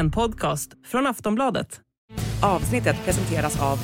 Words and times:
En 0.00 0.10
podcast 0.10 0.70
från 0.86 1.06
Aftonbladet. 1.06 1.80
Avsnittet 2.42 2.96
presenteras 3.04 3.62
av 3.62 3.78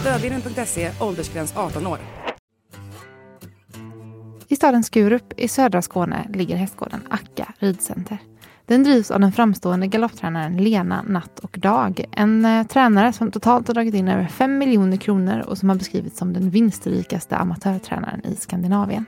Stödvinnen.se, 0.00 0.90
åldersgräns 1.00 1.56
18 1.56 1.86
år. 1.86 1.98
I 4.48 4.56
staden 4.56 4.84
Skurup 4.84 5.40
i 5.40 5.48
södra 5.48 5.82
Skåne 5.82 6.30
ligger 6.34 6.56
hästgården 6.56 7.00
Akka 7.10 7.52
ridcenter. 7.58 8.18
Den 8.66 8.82
drivs 8.82 9.10
av 9.10 9.20
den 9.20 9.32
framstående 9.32 9.86
galopptränaren 9.86 10.56
Lena 10.56 11.02
Natt 11.02 11.38
och 11.38 11.58
Dag. 11.58 12.04
En 12.12 12.44
eh, 12.44 12.66
tränare 12.66 13.12
som 13.12 13.30
totalt 13.30 13.68
har 13.68 13.74
dragit 13.74 13.94
in 13.94 14.08
över 14.08 14.26
5 14.26 14.58
miljoner 14.58 14.96
kronor 14.96 15.40
och 15.40 15.58
som 15.58 15.68
har 15.68 15.76
beskrivits 15.76 16.18
som 16.18 16.32
den 16.32 16.50
vinstrikaste 16.50 17.36
amatörtränaren 17.36 18.26
i 18.26 18.36
Skandinavien. 18.36 19.06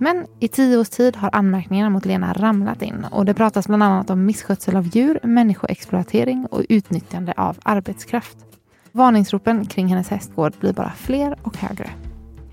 Mm. 0.00 0.16
Men 0.16 0.26
i 0.40 0.48
tio 0.48 0.78
års 0.78 0.88
tid 0.88 1.16
har 1.16 1.30
anmärkningarna 1.32 1.90
mot 1.90 2.04
Lena 2.04 2.32
ramlat 2.32 2.82
in 2.82 3.06
och 3.10 3.24
det 3.24 3.34
pratas 3.34 3.66
bland 3.66 3.82
annat 3.82 4.10
om 4.10 4.24
misskötsel 4.24 4.76
av 4.76 4.86
djur, 4.86 5.20
människoexploatering 5.22 6.46
och 6.46 6.62
utnyttjande 6.68 7.34
av 7.36 7.56
arbetskraft. 7.62 8.36
Varningsropen 8.92 9.66
kring 9.66 9.86
hennes 9.86 10.08
hästgård 10.08 10.52
blir 10.60 10.72
bara 10.72 10.92
fler 10.92 11.36
och 11.42 11.56
högre. 11.56 11.90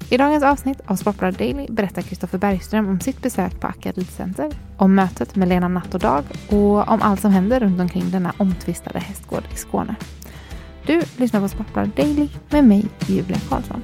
I 0.10 0.18
dagens 0.18 0.44
avsnitt 0.44 0.82
av 0.86 0.96
Sportbladet 0.96 1.38
Daily 1.38 1.68
berättar 1.70 2.02
Kristoffer 2.02 2.38
Bergström 2.38 2.88
om 2.88 3.00
sitt 3.00 3.22
besök 3.22 3.60
på 3.60 3.68
Akka 3.68 3.92
ridcenter, 3.92 4.52
om 4.78 4.96
mötet 4.96 5.36
med 5.36 5.48
Lena 5.48 5.68
Natt 5.68 5.94
och 5.94 6.00
Dag 6.00 6.24
och 6.50 6.90
om 6.90 7.02
allt 7.02 7.22
som 7.22 7.32
händer 7.32 7.60
runt 7.60 7.82
omkring 7.82 8.12
denna 8.12 8.34
omtvistade 8.38 9.00
hästgård 9.00 9.44
i 9.54 9.56
Skåne. 9.56 9.96
Du 10.86 11.02
lyssnar 11.18 11.42
på 11.42 11.48
Sportbladet 11.48 11.96
Daily 11.96 12.30
med 12.50 12.64
mig, 12.64 12.86
Julia 13.08 13.40
Karlsson. 13.50 13.82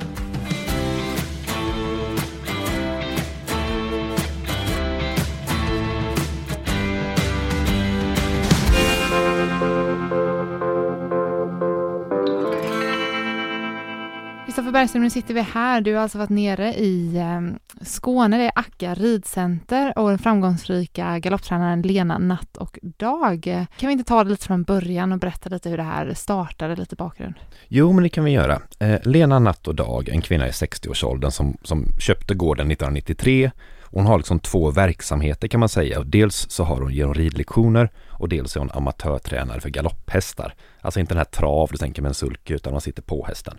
Kristoffer 14.69 14.81
Bergström, 14.81 15.03
nu 15.03 15.09
sitter 15.09 15.33
vi 15.33 15.41
här. 15.41 15.81
Du 15.81 15.95
har 15.95 16.01
alltså 16.01 16.17
varit 16.17 16.29
nere 16.29 16.73
i 16.73 17.17
ehm, 17.17 17.59
Skåne, 17.81 18.37
det 18.37 18.43
är 18.43 18.51
Akka 18.55 18.93
ridcenter 18.93 19.97
och 19.97 20.09
den 20.09 20.19
framgångsrika 20.19 21.19
galopptränaren 21.19 21.81
Lena 21.81 22.17
Natt 22.17 22.57
och 22.57 22.79
Dag. 22.81 23.65
Kan 23.77 23.87
vi 23.87 23.91
inte 23.91 24.03
ta 24.03 24.23
det 24.23 24.29
lite 24.29 24.45
från 24.45 24.63
början 24.63 25.11
och 25.11 25.19
berätta 25.19 25.49
lite 25.49 25.69
hur 25.69 25.77
det 25.77 25.83
här 25.83 26.13
startade, 26.13 26.75
lite 26.75 26.95
bakgrund? 26.95 27.33
Jo, 27.67 27.91
men 27.91 28.03
det 28.03 28.09
kan 28.09 28.23
vi 28.23 28.31
göra. 28.31 28.61
Eh, 28.79 28.99
Lena 29.03 29.39
Natt 29.39 29.67
och 29.67 29.75
Dag, 29.75 30.09
en 30.09 30.21
kvinna 30.21 30.47
i 30.47 30.51
60-årsåldern 30.51 31.31
som, 31.31 31.57
som 31.63 31.85
köpte 31.99 32.33
gården 32.33 32.71
1993. 32.71 33.51
Hon 33.83 34.05
har 34.05 34.17
liksom 34.17 34.39
två 34.39 34.71
verksamheter 34.71 35.47
kan 35.47 35.59
man 35.59 35.69
säga. 35.69 36.03
Dels 36.03 36.49
så 36.49 36.63
har 36.63 36.81
hon 36.81 36.93
ger 36.93 37.05
hon 37.05 37.13
ridlektioner 37.13 37.89
och 38.09 38.29
dels 38.29 38.55
är 38.55 38.59
hon 38.59 38.71
amatörtränare 38.71 39.61
för 39.61 39.69
galopphästar. 39.69 40.53
Alltså 40.81 40.99
inte 40.99 41.13
den 41.13 41.17
här 41.17 41.25
trav 41.25 41.69
du 41.71 41.77
tänker 41.77 42.01
med 42.01 42.09
en 42.09 42.15
sulke 42.15 42.53
utan 42.53 42.71
man 42.71 42.81
sitter 42.81 43.01
på 43.01 43.25
hästen. 43.25 43.57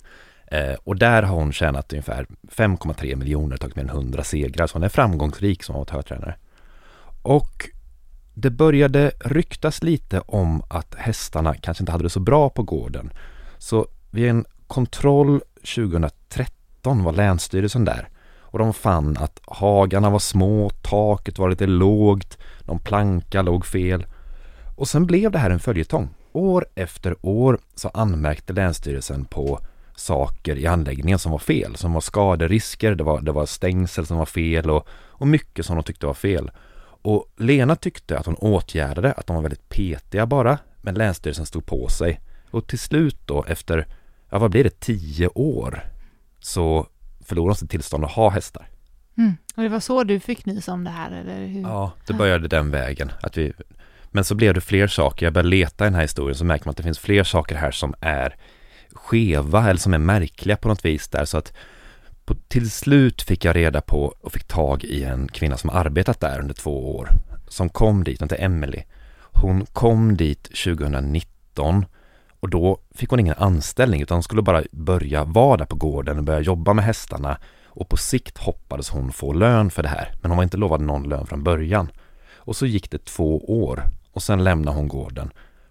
Eh, 0.50 0.74
och 0.84 0.96
där 0.96 1.22
har 1.22 1.36
hon 1.36 1.52
tjänat 1.52 1.92
ungefär 1.92 2.26
5,3 2.48 3.16
miljoner, 3.16 3.56
tagit 3.56 3.76
mer 3.76 3.82
än 3.82 3.90
100 3.90 4.24
segrar, 4.24 4.66
så 4.66 4.74
hon 4.74 4.82
är 4.82 4.88
framgångsrik 4.88 5.62
som 5.62 5.76
amatörtränare. 5.76 6.34
Och 7.22 7.68
det 8.34 8.50
började 8.50 9.12
ryktas 9.20 9.82
lite 9.82 10.20
om 10.20 10.62
att 10.68 10.94
hästarna 10.94 11.54
kanske 11.54 11.82
inte 11.82 11.92
hade 11.92 12.04
det 12.04 12.10
så 12.10 12.20
bra 12.20 12.50
på 12.50 12.62
gården. 12.62 13.12
Så 13.58 13.86
vid 14.10 14.28
en 14.28 14.44
kontroll 14.66 15.40
2013 15.74 17.04
var 17.04 17.12
Länsstyrelsen 17.12 17.84
där 17.84 18.08
och 18.40 18.58
de 18.58 18.72
fann 18.72 19.16
att 19.16 19.40
hagarna 19.44 20.10
var 20.10 20.18
små, 20.18 20.70
taket 20.70 21.38
var 21.38 21.50
lite 21.50 21.66
lågt, 21.66 22.38
någon 22.64 22.78
planka 22.78 23.42
låg 23.42 23.66
fel. 23.66 24.06
Och 24.76 24.88
sen 24.88 25.06
blev 25.06 25.30
det 25.30 25.38
här 25.38 25.50
en 25.50 25.60
följetong. 25.60 26.08
År 26.32 26.66
efter 26.74 27.16
år 27.22 27.58
så 27.74 27.88
anmärkte 27.88 28.52
Länsstyrelsen 28.52 29.24
på 29.24 29.60
saker 30.00 30.56
i 30.56 30.66
anläggningen 30.66 31.18
som 31.18 31.32
var 31.32 31.38
fel, 31.38 31.76
som 31.76 31.92
var 31.92 32.00
skaderisker, 32.00 32.94
det 32.94 33.04
var, 33.04 33.20
det 33.20 33.32
var 33.32 33.46
stängsel 33.46 34.06
som 34.06 34.16
var 34.16 34.26
fel 34.26 34.70
och, 34.70 34.88
och 34.92 35.26
mycket 35.26 35.66
som 35.66 35.76
de 35.76 35.82
tyckte 35.82 36.06
var 36.06 36.14
fel. 36.14 36.50
Och 37.02 37.32
Lena 37.36 37.76
tyckte 37.76 38.18
att 38.18 38.26
hon 38.26 38.34
åtgärdade, 38.34 39.12
att 39.12 39.26
de 39.26 39.36
var 39.36 39.42
väldigt 39.42 39.68
petiga 39.68 40.26
bara, 40.26 40.58
men 40.80 40.94
Länsstyrelsen 40.94 41.46
stod 41.46 41.66
på 41.66 41.88
sig. 41.88 42.20
Och 42.50 42.66
till 42.66 42.78
slut 42.78 43.16
då 43.24 43.44
efter, 43.44 43.86
ja 44.30 44.38
vad 44.38 44.50
blir 44.50 44.64
det, 44.64 44.80
tio 44.80 45.28
år, 45.28 45.84
så 46.40 46.86
förlorade 47.24 47.50
hon 47.50 47.56
sitt 47.56 47.70
tillstånd 47.70 48.04
att 48.04 48.12
ha 48.12 48.30
hästar. 48.30 48.68
Mm. 49.18 49.36
Och 49.56 49.62
det 49.62 49.68
var 49.68 49.80
så 49.80 50.04
du 50.04 50.20
fick 50.20 50.46
nys 50.46 50.68
om 50.68 50.84
det 50.84 50.90
här 50.90 51.10
eller 51.10 51.46
hur? 51.46 51.60
Ja, 51.62 51.92
det 52.06 52.12
började 52.12 52.48
den 52.48 52.70
vägen. 52.70 53.12
Att 53.22 53.36
vi, 53.36 53.52
men 54.10 54.24
så 54.24 54.34
blev 54.34 54.54
det 54.54 54.60
fler 54.60 54.86
saker, 54.86 55.26
jag 55.26 55.32
började 55.32 55.48
leta 55.48 55.84
i 55.84 55.86
den 55.86 55.94
här 55.94 56.02
historien 56.02 56.34
så 56.34 56.44
märker 56.44 56.66
man 56.66 56.70
att 56.70 56.76
det 56.76 56.82
finns 56.82 56.98
fler 56.98 57.24
saker 57.24 57.56
här 57.56 57.70
som 57.70 57.94
är 58.00 58.36
skeva 59.10 59.70
eller 59.70 59.80
som 59.80 59.94
är 59.94 59.98
märkliga 59.98 60.56
på 60.56 60.68
något 60.68 60.84
vis 60.84 61.08
där 61.08 61.24
så 61.24 61.38
att 61.38 61.52
på, 62.24 62.34
till 62.48 62.70
slut 62.70 63.22
fick 63.22 63.44
jag 63.44 63.56
reda 63.56 63.80
på 63.80 64.14
och 64.20 64.32
fick 64.32 64.44
tag 64.44 64.84
i 64.84 65.04
en 65.04 65.28
kvinna 65.28 65.56
som 65.56 65.70
arbetat 65.70 66.20
där 66.20 66.40
under 66.40 66.54
två 66.54 66.96
år 66.96 67.08
som 67.48 67.68
kom 67.68 68.04
dit, 68.04 68.20
hon 68.20 68.28
hette 68.28 68.42
Emily. 68.42 68.82
Hon 69.32 69.66
kom 69.66 70.16
dit 70.16 70.42
2019 70.42 71.84
och 72.40 72.50
då 72.50 72.78
fick 72.94 73.10
hon 73.10 73.20
ingen 73.20 73.34
anställning 73.38 74.02
utan 74.02 74.14
hon 74.14 74.22
skulle 74.22 74.42
bara 74.42 74.62
börja 74.72 75.24
vara 75.24 75.56
där 75.56 75.64
på 75.64 75.76
gården 75.76 76.18
och 76.18 76.24
börja 76.24 76.40
jobba 76.40 76.72
med 76.72 76.84
hästarna 76.84 77.38
och 77.66 77.88
på 77.88 77.96
sikt 77.96 78.38
hoppades 78.38 78.90
hon 78.90 79.12
få 79.12 79.32
lön 79.32 79.70
för 79.70 79.82
det 79.82 79.88
här 79.88 80.12
men 80.20 80.30
hon 80.30 80.36
var 80.36 80.44
inte 80.44 80.56
lovad 80.56 80.80
någon 80.80 81.08
lön 81.08 81.26
från 81.26 81.44
början. 81.44 81.90
Och 82.34 82.56
så 82.56 82.66
gick 82.66 82.90
det 82.90 83.04
två 83.04 83.38
år 83.64 83.82
och 84.12 84.22
sen 84.22 84.44
lämnade 84.44 84.76
hon 84.76 84.88
gården 84.88 85.30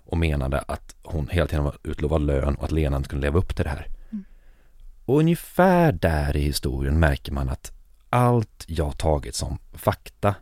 och 0.09 0.17
menade 0.17 0.59
att 0.59 0.95
hon 1.03 1.27
hela 1.31 1.47
tiden 1.47 1.63
var 1.63 1.77
utlovad 1.83 2.21
lön 2.21 2.55
och 2.55 2.63
att 2.63 2.71
Lena 2.71 2.97
inte 2.97 3.09
kunde 3.09 3.27
leva 3.27 3.39
upp 3.39 3.55
till 3.55 3.63
det 3.63 3.69
här. 3.69 3.87
Mm. 4.11 4.25
Och 5.05 5.19
ungefär 5.19 5.91
där 5.91 6.37
i 6.37 6.41
historien 6.41 6.99
märker 6.99 7.31
man 7.31 7.49
att 7.49 7.71
allt 8.09 8.65
jag 8.67 8.97
tagit 8.97 9.35
som 9.35 9.57
fakta 9.73 10.35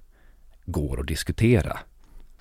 går 0.65 0.99
att 0.99 1.07
diskutera. 1.07 1.77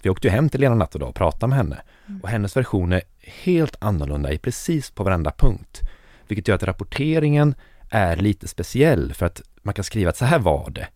Vi 0.02 0.10
åkte 0.10 0.26
ju 0.26 0.32
hem 0.32 0.48
till 0.48 0.60
Lena 0.60 0.74
natt 0.74 0.94
och 0.94 1.00
dag 1.00 1.08
och 1.08 1.14
pratade 1.14 1.46
med 1.46 1.58
henne 1.58 1.82
mm. 2.06 2.20
och 2.20 2.28
hennes 2.28 2.56
version 2.56 2.92
är 2.92 3.02
helt 3.22 3.76
annorlunda 3.78 4.32
i 4.32 4.38
precis 4.38 4.90
på 4.90 5.04
varenda 5.04 5.30
punkt. 5.30 5.80
Vilket 6.28 6.48
gör 6.48 6.54
att 6.54 6.62
rapporteringen 6.62 7.54
är 7.90 8.16
lite 8.16 8.48
speciell 8.48 9.14
för 9.14 9.26
att 9.26 9.42
man 9.62 9.74
kan 9.74 9.84
skriva 9.84 10.10
att 10.10 10.16
så 10.16 10.24
här 10.24 10.38
var 10.38 10.70
det. 10.70 10.88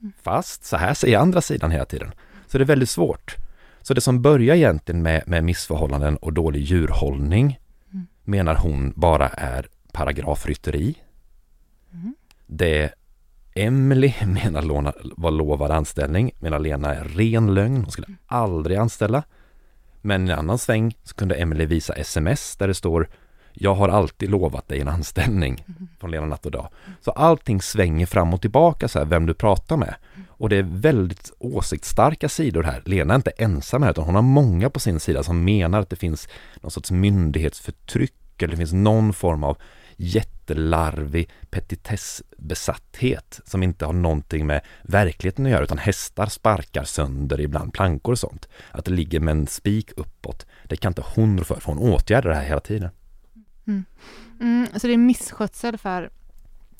Mm. 0.00 0.12
Fast 0.22 0.64
så 0.64 0.76
här 0.76 0.94
säger 0.94 1.18
andra 1.18 1.40
sidan 1.40 1.70
hela 1.70 1.84
tiden. 1.84 2.12
Så 2.46 2.58
det 2.58 2.64
är 2.64 2.66
väldigt 2.66 2.90
svårt. 2.90 3.36
Så 3.86 3.94
det 3.94 4.00
som 4.00 4.22
börjar 4.22 4.56
egentligen 4.56 5.02
med, 5.02 5.22
med 5.26 5.44
missförhållanden 5.44 6.16
och 6.16 6.32
dålig 6.32 6.62
djurhållning 6.62 7.58
mm. 7.92 8.06
menar 8.24 8.54
hon 8.54 8.92
bara 8.96 9.28
är 9.28 9.68
paragrafrytteri. 9.92 10.94
Mm. 11.92 12.14
Det 12.46 12.92
Emily 13.54 14.14
menar 14.26 14.62
låna, 14.62 14.92
var 15.16 15.30
lovad 15.30 15.70
anställning 15.70 16.30
menar 16.38 16.58
Lena 16.58 16.94
är 16.94 17.04
ren 17.04 17.54
lögn, 17.54 17.76
hon 17.76 17.90
skulle 17.90 18.06
mm. 18.06 18.18
aldrig 18.26 18.76
anställa. 18.76 19.22
Men 20.02 20.28
i 20.28 20.32
en 20.32 20.38
annan 20.38 20.58
sväng 20.58 20.96
så 21.02 21.14
kunde 21.14 21.34
Emily 21.34 21.66
visa 21.66 21.92
sms 21.92 22.56
där 22.56 22.68
det 22.68 22.74
står 22.74 23.08
jag 23.58 23.74
har 23.74 23.88
alltid 23.88 24.30
lovat 24.30 24.68
dig 24.68 24.80
en 24.80 24.88
anställning 24.88 25.64
mm. 25.68 25.88
från 26.00 26.10
Lena 26.10 26.26
Natt 26.26 26.46
och 26.46 26.52
Dag. 26.52 26.68
Så 27.00 27.10
allting 27.10 27.62
svänger 27.62 28.06
fram 28.06 28.34
och 28.34 28.40
tillbaka 28.40 28.88
så 28.88 28.98
här, 28.98 29.06
vem 29.06 29.26
du 29.26 29.34
pratar 29.34 29.76
med. 29.76 29.94
Och 30.28 30.48
det 30.48 30.56
är 30.56 30.62
väldigt 30.62 31.32
åsiktsstarka 31.38 32.28
sidor 32.28 32.62
här. 32.62 32.82
Lena 32.84 33.14
är 33.14 33.16
inte 33.16 33.30
ensam 33.30 33.82
här 33.82 33.90
utan 33.90 34.04
hon 34.04 34.14
har 34.14 34.22
många 34.22 34.70
på 34.70 34.80
sin 34.80 35.00
sida 35.00 35.22
som 35.22 35.44
menar 35.44 35.80
att 35.80 35.90
det 35.90 35.96
finns 35.96 36.28
någon 36.60 36.70
sorts 36.70 36.90
myndighetsförtryck 36.90 38.12
eller 38.38 38.50
det 38.50 38.56
finns 38.56 38.72
någon 38.72 39.12
form 39.12 39.44
av 39.44 39.58
jättelarvig 39.96 41.30
petitessbesatthet 41.50 43.40
som 43.44 43.62
inte 43.62 43.86
har 43.86 43.92
någonting 43.92 44.46
med 44.46 44.60
verkligheten 44.82 45.46
att 45.46 45.52
göra 45.52 45.64
utan 45.64 45.78
hästar 45.78 46.26
sparkar 46.26 46.84
sönder 46.84 47.40
ibland 47.40 47.72
plankor 47.72 48.12
och 48.12 48.18
sånt. 48.18 48.48
Att 48.70 48.84
det 48.84 48.90
ligger 48.90 49.20
med 49.20 49.32
en 49.32 49.46
spik 49.46 49.90
uppåt. 49.96 50.46
Det 50.64 50.76
kan 50.76 50.90
inte 50.90 51.04
hon 51.14 51.38
rå 51.38 51.44
för, 51.44 51.60
för 51.60 51.72
hon 51.72 51.92
åtgärdar 51.92 52.30
det 52.30 52.36
här 52.36 52.44
hela 52.44 52.60
tiden. 52.60 52.90
Mm. 53.66 53.84
Mm, 54.40 54.68
så 54.76 54.86
det 54.86 54.92
är 54.92 54.98
misskötsel 54.98 55.78
för 55.78 56.10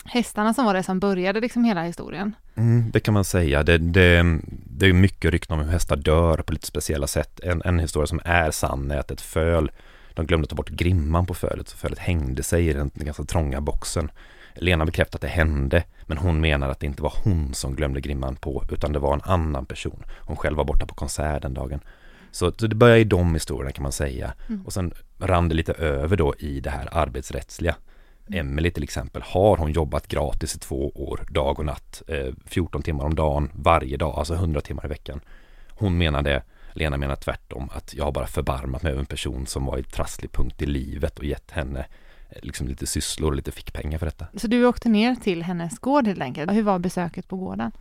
hästarna 0.05 0.55
som 0.55 0.65
var 0.65 0.75
det 0.75 0.83
som 0.83 1.01
började 1.01 1.41
liksom 1.41 1.65
hela 1.65 1.83
historien? 1.83 2.35
Mm, 2.55 2.91
det 2.91 3.01
kan 3.01 3.15
man 3.15 3.25
säga. 3.25 3.63
Det, 3.63 3.79
det, 3.79 4.41
det 4.67 4.87
är 4.87 4.93
mycket 4.93 5.31
rykten 5.31 5.59
om 5.59 5.65
hur 5.65 5.73
hästar 5.73 5.97
dör 5.97 6.39
på 6.39 6.53
lite 6.53 6.67
speciella 6.67 7.07
sätt. 7.07 7.41
En, 7.41 7.63
en 7.65 7.79
historia 7.79 8.07
som 8.07 8.21
är 8.25 8.51
sann 8.51 8.91
är 8.91 8.99
att 8.99 9.11
ett 9.11 9.21
föl, 9.21 9.71
de 10.15 10.27
glömde 10.27 10.49
ta 10.49 10.57
bort 10.57 10.69
grimman 10.69 11.27
på 11.27 11.35
fölet, 11.35 11.69
så 11.69 11.77
fölet 11.77 11.99
hängde 11.99 12.43
sig 12.43 12.69
i 12.69 12.73
den 12.73 12.91
ganska 12.95 13.25
trånga 13.25 13.61
boxen. 13.61 14.11
Lena 14.55 14.85
bekräftar 14.87 15.17
att 15.17 15.23
det 15.23 15.29
hände, 15.29 15.83
men 16.07 16.19
hon 16.19 16.41
menar 16.41 16.69
att 16.69 16.81
det 16.81 16.87
inte 16.87 17.03
var 17.03 17.13
hon 17.25 17.55
som 17.55 17.77
glömde 17.77 18.01
grimman 18.01 18.37
på, 18.37 18.65
utan 18.71 18.93
det 18.93 18.99
var 18.99 19.15
en 19.15 19.21
annan 19.25 19.67
person. 19.67 20.05
Hon 20.21 20.37
själv 20.37 20.57
var 20.57 20.65
borta 20.65 20.87
på 20.87 20.95
konsert 20.95 21.43
den 21.43 21.55
dagen. 21.55 21.81
Så, 22.31 22.53
så 22.57 22.67
det 22.67 22.77
börjar 22.77 22.97
i 22.97 23.05
de 23.05 23.35
historierna 23.35 23.73
kan 23.73 23.83
man 23.83 23.93
säga. 23.93 24.33
Mm. 24.49 24.67
Och 24.67 24.73
sen 24.73 24.93
rann 25.19 25.49
det 25.49 25.55
lite 25.55 25.73
över 25.73 26.17
då 26.17 26.35
i 26.39 26.61
det 26.61 26.71
här 26.71 26.89
arbetsrättsliga. 26.93 27.77
Emelie 28.33 28.71
till 28.71 28.83
exempel, 28.83 29.23
har 29.23 29.57
hon 29.57 29.73
jobbat 29.73 30.09
gratis 30.09 30.57
i 30.57 30.59
två 30.59 30.91
år, 30.95 31.21
dag 31.31 31.59
och 31.59 31.65
natt, 31.65 32.03
eh, 32.09 32.35
14 32.47 32.83
timmar 32.83 33.05
om 33.05 33.15
dagen, 33.15 33.51
varje 33.55 33.97
dag, 33.97 34.19
alltså 34.19 34.35
100 34.35 34.61
timmar 34.61 34.85
i 34.85 34.89
veckan. 34.89 35.21
Hon 35.69 35.99
menar 35.99 36.23
det, 36.23 36.43
Lena 36.73 36.97
menar 36.97 37.17
tvärtom, 37.17 37.71
att 37.73 37.95
jag 37.95 38.05
har 38.05 38.13
bara 38.13 38.27
förbarmat 38.27 38.83
mig 38.83 38.93
över 38.93 39.01
en 39.01 39.07
person 39.07 39.47
som 39.47 39.67
var 39.67 39.77
i 39.77 39.81
ett 39.81 39.93
trasslig 39.93 40.33
punkt 40.33 40.63
i 40.63 40.67
livet 40.67 41.19
och 41.19 41.25
gett 41.25 41.51
henne 41.51 41.87
eh, 42.31 42.39
liksom 42.43 42.69
lite 42.69 42.87
sysslor 42.87 43.31
och 43.31 43.37
lite 43.37 43.53
fickpengar 43.53 43.99
för 43.99 44.07
detta. 44.07 44.27
Så 44.35 44.47
du 44.47 44.67
åkte 44.67 44.89
ner 44.89 45.15
till 45.15 45.43
hennes 45.43 45.79
gård 45.79 46.07
helt 46.07 46.21
enkelt. 46.21 46.53
Hur 46.53 46.63
var 46.63 46.79
besöket 46.79 47.29
på 47.29 47.37
gården? 47.37 47.73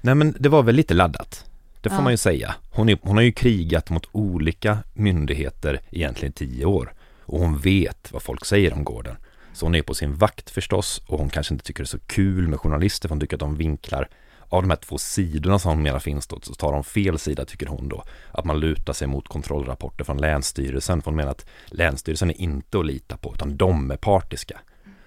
Nej 0.00 0.14
men 0.14 0.34
det 0.38 0.48
var 0.48 0.62
väl 0.62 0.74
lite 0.74 0.94
laddat. 0.94 1.49
Det 1.80 1.88
får 1.88 1.98
Ja. 1.98 2.02
man 2.02 2.12
ju 2.12 2.16
säga. 2.16 2.54
Hon, 2.70 2.88
är, 2.88 2.98
hon 3.02 3.16
har 3.16 3.22
ju 3.22 3.32
krigat 3.32 3.90
mot 3.90 4.08
olika 4.12 4.78
myndigheter 4.92 5.80
egentligen 5.90 6.30
i 6.32 6.34
tio 6.34 6.64
år. 6.64 6.92
Och 7.22 7.38
hon 7.40 7.58
vet 7.58 8.12
vad 8.12 8.22
folk 8.22 8.44
säger 8.44 8.72
om 8.72 8.84
gården. 8.84 9.16
Så 9.52 9.66
hon 9.66 9.74
är 9.74 9.82
på 9.82 9.94
sin 9.94 10.14
vakt 10.14 10.50
förstås 10.50 11.02
och 11.06 11.18
hon 11.18 11.28
kanske 11.28 11.54
inte 11.54 11.64
tycker 11.64 11.82
det 11.82 11.84
är 11.84 11.98
så 11.98 11.98
kul 11.98 12.48
med 12.48 12.60
journalister 12.60 13.08
för 13.08 13.14
hon 13.14 13.20
tycker 13.20 13.36
att 13.36 13.40
de 13.40 13.56
vinklar 13.56 14.08
av 14.48 14.62
de 14.62 14.70
här 14.70 14.76
två 14.76 14.98
sidorna 14.98 15.58
som 15.58 15.70
hon 15.70 15.82
menar 15.82 15.98
finns 15.98 16.26
då, 16.26 16.40
så 16.42 16.54
tar 16.54 16.72
de 16.72 16.84
fel 16.84 17.18
sida 17.18 17.44
tycker 17.44 17.66
hon 17.66 17.88
då. 17.88 18.04
Att 18.32 18.44
man 18.44 18.60
lutar 18.60 18.92
sig 18.92 19.08
mot 19.08 19.28
kontrollrapporter 19.28 20.04
från 20.04 20.18
Länsstyrelsen, 20.18 21.02
för 21.02 21.10
hon 21.10 21.16
menar 21.16 21.30
att 21.30 21.46
Länsstyrelsen 21.66 22.30
är 22.30 22.40
inte 22.40 22.78
att 22.78 22.86
lita 22.86 23.16
på, 23.16 23.34
utan 23.34 23.56
de 23.56 23.90
är 23.90 23.96
partiska. 23.96 24.60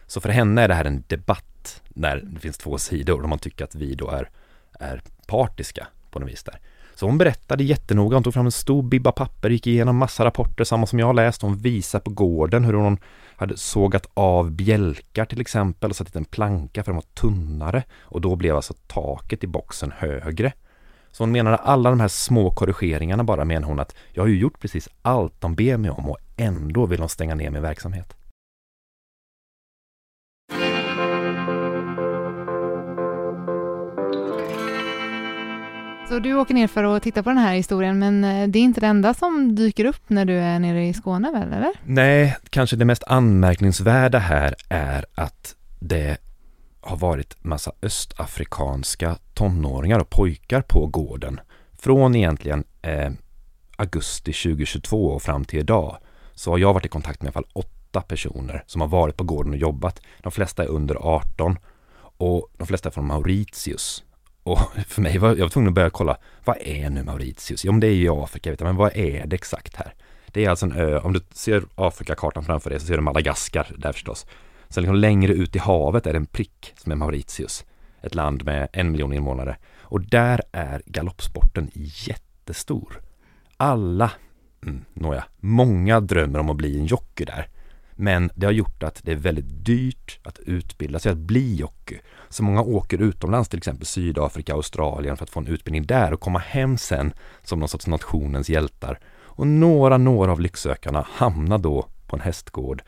Så 0.08 0.22
för 0.22 0.30
henne 0.30 0.62
är 0.62 0.68
det 0.68 0.74
här 0.74 0.86
en 0.86 1.04
debatt 1.08 1.81
när 1.90 2.18
det 2.18 2.40
finns 2.40 2.58
två 2.58 2.78
sidor 2.78 3.24
och 3.24 3.30
man 3.30 3.40
tycker 3.40 3.64
att 3.64 3.75
vi 3.75 3.96
då 3.96 4.10
är, 4.10 4.30
är 4.80 5.02
partiska 5.28 5.88
på 6.13 6.19
något 6.19 6.30
vis 6.30 6.44
där. 6.44 6.60
Så 6.95 7.06
hon 7.06 7.18
berättade 7.18 7.63
jättenoga, 7.63 8.15
hon 8.15 8.24
tog 8.24 8.33
fram 8.33 8.45
en 8.45 8.51
stor 8.51 8.83
bibba 8.83 9.12
papper, 9.12 9.50
gick 9.50 9.68
igenom 9.68 9.98
massa 9.98 10.25
rapporter, 10.25 10.63
samma 10.63 10.86
som 10.86 11.00
jag 11.00 11.06
har 11.06 11.13
läst. 11.13 11.42
Hon 11.42 11.57
visade 11.57 12.04
på 12.04 12.12
gården 12.12 12.65
hur 12.65 12.74
hon 12.74 12.98
hade 13.36 13.57
sågat 13.57 14.07
av 14.13 14.51
bjälkar 14.51 15.25
till 15.25 15.42
exempel 15.42 15.89
och 15.89 15.95
satt 15.95 16.07
dit 16.07 16.15
en 16.15 16.25
planka 16.25 16.83
för 16.83 16.92
de 16.92 16.95
var 16.95 17.13
tunnare 17.21 17.83
och 18.01 18.21
då 18.21 18.36
blev 18.36 18.56
alltså 18.56 18.74
taket 18.88 19.44
i 19.44 19.48
boxen 19.48 19.94
högre. 19.98 20.54
Så 21.12 21.24
hon 21.24 21.31
menade 21.31 21.57
alla 21.57 21.89
de 21.89 22.00
här 22.00 22.07
små 22.07 22.51
korrigeringarna 22.51 23.24
bara 23.24 23.45
menar 23.45 23.68
hon 23.68 23.80
att 23.80 23.95
jag 24.12 24.24
har 24.24 24.27
ju 24.27 24.39
gjort 24.39 24.60
precis 24.60 24.89
allt 25.01 25.42
de 25.42 25.56
ber 25.56 25.77
mig 25.77 25.92
om 25.92 26.10
och 26.10 26.18
ändå 26.38 26.86
vill 26.86 27.00
de 27.00 27.10
stänga 27.10 27.36
ner 27.36 27.50
min 27.50 27.62
verksamhet. 27.62 28.15
Så 36.13 36.19
du 36.19 36.33
åker 36.33 36.54
ner 36.54 36.68
för 36.68 36.83
att 36.83 37.04
titta 37.04 37.24
på 37.24 37.30
den 37.30 37.38
här 37.38 37.56
historien, 37.56 38.00
men 38.00 38.24
eh, 38.24 38.48
det 38.48 38.60
är 38.60 38.63
inte 38.63 38.81
det 38.81 38.88
enda 38.88 39.13
som 39.13 39.56
dyker 39.56 39.86
upp 39.86 40.01
när 40.07 40.25
du 40.25 40.33
är 40.33 40.60
nere 40.60 40.88
i 40.88 40.94
Skåne 40.94 41.31
väl, 41.31 41.54
eller? 41.54 41.71
Nej, 41.86 42.38
kanske 42.50 42.75
det 42.75 42.86
mest 42.86 43.04
anmärkningsvärda 43.04 44.18
här 44.19 44.56
är 44.69 45.06
att 45.15 45.56
det 45.80 46.18
har 46.81 46.98
varit 46.98 47.44
massa 47.44 47.71
östafrikanska 47.81 49.18
tonåringar 49.33 50.00
och 50.00 50.10
pojkar 50.10 50.62
på 50.62 50.88
gården. 50.88 51.39
Från 51.80 52.15
egentligen 52.15 52.63
eh, 52.81 53.12
augusti 53.75 54.33
2022 54.33 55.07
och 55.07 55.21
fram 55.21 55.45
till 55.45 55.60
idag 55.60 55.98
så 56.33 56.51
har 56.51 56.57
jag 56.57 56.74
varit 56.74 56.86
i 56.86 56.89
kontakt 56.89 57.21
med 57.21 57.27
i 57.27 57.30
alla 57.30 57.33
fall 57.33 57.51
åtta 57.54 58.01
personer 58.01 58.63
som 58.68 58.81
har 58.81 58.88
varit 58.88 59.18
på 59.18 59.24
gården 59.24 59.51
och 59.51 59.60
jobbat. 59.60 60.01
De 60.21 60.31
flesta 60.31 60.63
är 60.63 60.68
under 60.68 60.95
18 60.95 61.57
och 62.18 62.48
de 62.57 62.68
flesta 62.68 62.89
är 62.89 62.94
från 62.94 63.07
Mauritius. 63.07 64.04
Och 64.44 64.60
för 64.88 65.01
mig 65.01 65.18
var 65.18 65.30
jag 65.30 65.45
var 65.45 65.50
tvungen 65.50 65.69
att 65.69 65.75
börja 65.75 65.90
kolla, 65.90 66.18
vad 66.45 66.57
är 66.62 66.90
nu 66.90 67.04
Mauritius? 67.04 67.66
Jo, 67.66 67.72
men 67.72 67.80
det 67.80 67.88
är 67.88 67.95
ju 67.95 68.24
Afrika, 68.24 68.51
vet 68.51 68.60
jag, 68.60 68.68
men 68.68 68.75
vad 68.75 68.98
är 68.98 69.25
det 69.28 69.36
exakt 69.36 69.75
här? 69.75 69.94
Det 70.28 70.45
är 70.45 70.50
alltså 70.50 70.66
en 70.66 70.72
ö, 70.72 71.00
om 71.00 71.13
du 71.13 71.22
ser 71.31 71.63
Afrikakartan 71.75 72.44
framför 72.44 72.69
dig 72.69 72.80
så 72.80 72.86
ser 72.86 72.95
du 72.95 73.01
Madagaskar 73.01 73.75
där 73.78 73.92
förstås. 73.92 74.25
Sen 74.69 74.84
liksom 74.84 74.95
längre 74.95 75.34
ut 75.34 75.56
i 75.56 75.60
havet 75.60 76.07
är 76.07 76.13
det 76.13 76.18
en 76.18 76.25
prick 76.25 76.74
som 76.78 76.92
är 76.92 76.95
Mauritius. 76.95 77.66
Ett 78.01 78.16
land 78.16 78.45
med 78.45 78.68
en 78.74 78.92
miljon 78.92 79.13
invånare. 79.13 79.57
Och 79.81 80.01
där 80.01 80.42
är 80.51 80.81
galoppsporten 80.86 81.72
jättestor. 81.74 83.01
Alla, 83.57 84.12
mm, 84.66 84.86
nåja, 84.94 85.24
många 85.38 86.00
drömmer 86.00 86.39
om 86.39 86.50
att 86.50 86.57
bli 86.57 86.80
en 86.80 86.86
jockey 86.86 87.25
där. 87.25 87.48
Men 88.04 88.30
det 88.36 88.46
har 88.46 88.54
gjort 88.54 88.84
att 88.84 89.00
det 89.04 89.12
är 89.12 89.16
väldigt 89.16 89.66
dyrt 89.66 90.20
att 90.24 90.40
utbilda 90.40 91.00
sig 91.00 91.12
att 91.12 91.18
bli 91.18 91.56
jockey. 91.56 92.00
Så 92.30 92.44
många 92.44 92.62
åker 92.62 93.02
utomlands, 93.02 93.50
till 93.50 93.58
exempel 93.58 93.86
Sydafrika, 93.86 94.54
Australien 94.54 95.18
för 95.18 95.24
att 95.24 95.30
få 95.30 95.40
en 95.40 95.48
utbildning 95.48 95.86
där 95.86 96.14
och 96.14 96.20
komma 96.20 96.40
hem 96.40 96.78
sen 96.78 97.14
som 97.44 97.60
någon 97.60 97.70
sorts 97.70 97.88
nationens 97.88 98.50
hjältar. 98.50 99.00
Och 99.16 99.48
några, 99.48 99.98
några 99.98 100.32
av 100.32 100.42
lycksökarna 100.42 101.06
hamnar 101.10 101.58
då 101.58 101.88
på 102.08 102.16
en 102.16 102.22
hästgård 102.22 102.84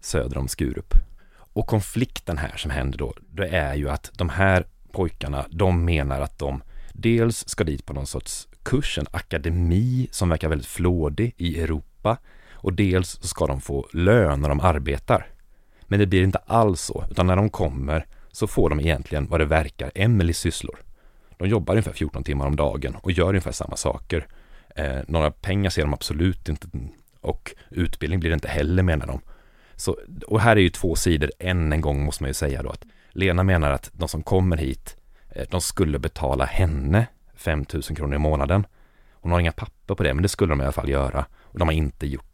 söder 0.00 0.38
om 0.38 0.48
Skurup. 0.48 0.94
Och 1.32 1.66
konflikten 1.66 2.38
här 2.38 2.56
som 2.56 2.70
händer 2.70 2.98
då, 2.98 3.14
det 3.30 3.48
är 3.48 3.74
ju 3.74 3.90
att 3.90 4.10
de 4.14 4.28
här 4.28 4.66
pojkarna, 4.92 5.46
de 5.50 5.84
menar 5.84 6.20
att 6.20 6.38
de 6.38 6.62
dels 6.92 7.48
ska 7.48 7.64
dit 7.64 7.86
på 7.86 7.92
någon 7.92 8.06
sorts 8.06 8.48
kurs, 8.62 8.98
en 8.98 9.06
akademi 9.10 10.08
som 10.10 10.28
verkar 10.28 10.48
väldigt 10.48 10.68
flådig 10.68 11.34
i 11.36 11.60
Europa 11.60 12.18
och 12.62 12.72
dels 12.72 13.18
så 13.20 13.28
ska 13.28 13.46
de 13.46 13.60
få 13.60 13.88
lön 13.92 14.40
när 14.40 14.48
de 14.48 14.60
arbetar. 14.60 15.26
Men 15.82 15.98
det 15.98 16.06
blir 16.06 16.22
inte 16.22 16.38
alls 16.38 16.80
så, 16.80 17.04
utan 17.10 17.26
när 17.26 17.36
de 17.36 17.50
kommer 17.50 18.06
så 18.32 18.46
får 18.46 18.70
de 18.70 18.80
egentligen 18.80 19.26
vad 19.26 19.40
det 19.40 19.44
verkar 19.44 19.90
Emelies 19.94 20.38
sysslor. 20.38 20.78
De 21.38 21.48
jobbar 21.48 21.74
ungefär 21.74 21.92
14 21.92 22.24
timmar 22.24 22.46
om 22.46 22.56
dagen 22.56 22.96
och 23.02 23.12
gör 23.12 23.28
ungefär 23.28 23.52
samma 23.52 23.76
saker. 23.76 24.26
Eh, 24.76 24.98
några 25.08 25.30
pengar 25.30 25.70
ser 25.70 25.82
de 25.82 25.94
absolut 25.94 26.48
inte 26.48 26.68
och 27.20 27.54
utbildning 27.70 28.20
blir 28.20 28.30
det 28.30 28.34
inte 28.34 28.48
heller 28.48 28.82
menar 28.82 29.06
de. 29.06 29.20
Så, 29.76 29.96
och 30.26 30.40
här 30.40 30.56
är 30.56 30.60
ju 30.60 30.70
två 30.70 30.94
sidor, 30.94 31.30
än 31.38 31.72
en 31.72 31.80
gång 31.80 32.04
måste 32.04 32.22
man 32.22 32.30
ju 32.30 32.34
säga 32.34 32.62
då 32.62 32.70
att 32.70 32.84
Lena 33.10 33.42
menar 33.42 33.70
att 33.70 33.90
de 33.92 34.08
som 34.08 34.22
kommer 34.22 34.56
hit, 34.56 34.96
eh, 35.30 35.46
de 35.50 35.60
skulle 35.60 35.98
betala 35.98 36.44
henne 36.44 37.06
5 37.34 37.64
000 37.72 37.82
kronor 37.82 38.14
i 38.14 38.18
månaden. 38.18 38.66
Hon 39.12 39.32
har 39.32 39.40
inga 39.40 39.52
papper 39.52 39.94
på 39.94 40.02
det, 40.02 40.14
men 40.14 40.22
det 40.22 40.28
skulle 40.28 40.52
de 40.52 40.60
i 40.60 40.64
alla 40.64 40.72
fall 40.72 40.88
göra. 40.88 41.26
Och 41.40 41.58
de 41.58 41.68
har 41.68 41.72
inte 41.72 42.06
gjort. 42.06 42.29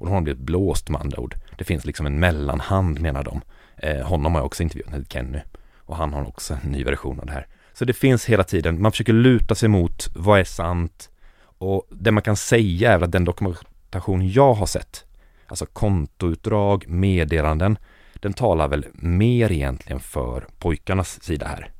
Och 0.00 0.06
då 0.06 0.10
har 0.10 0.14
han 0.14 0.24
blivit 0.24 0.42
blåst 0.42 0.88
med 0.88 1.00
andra 1.00 1.20
ord. 1.20 1.34
Det 1.58 1.64
finns 1.64 1.84
liksom 1.84 2.06
en 2.06 2.20
mellanhand 2.20 3.00
menar 3.00 3.24
de. 3.24 3.40
Eh, 3.76 4.06
honom 4.06 4.34
har 4.34 4.40
jag 4.40 4.46
också 4.46 4.62
intervjuat, 4.62 4.90
han 4.90 5.00
heter 5.00 5.12
Kenny. 5.12 5.38
Och 5.76 5.96
han 5.96 6.12
har 6.12 6.28
också 6.28 6.58
en 6.62 6.70
ny 6.70 6.84
version 6.84 7.20
av 7.20 7.26
det 7.26 7.32
här. 7.32 7.46
Så 7.72 7.84
det 7.84 7.92
finns 7.92 8.24
hela 8.24 8.44
tiden, 8.44 8.82
man 8.82 8.92
försöker 8.92 9.12
luta 9.12 9.54
sig 9.54 9.68
mot 9.68 10.08
vad 10.14 10.40
är 10.40 10.44
sant. 10.44 11.10
Och 11.42 11.88
det 11.90 12.10
man 12.10 12.22
kan 12.22 12.36
säga 12.36 12.92
är 12.92 13.00
att 13.00 13.12
den 13.12 13.24
dokumentation 13.24 14.28
jag 14.28 14.54
har 14.54 14.66
sett, 14.66 15.04
alltså 15.46 15.66
kontoutdrag, 15.66 16.88
meddelanden, 16.88 17.78
den 18.14 18.32
talar 18.32 18.68
väl 18.68 18.86
mer 18.92 19.52
egentligen 19.52 20.00
för 20.00 20.44
pojkarnas 20.58 21.22
sida 21.22 21.46
här. 21.46 21.72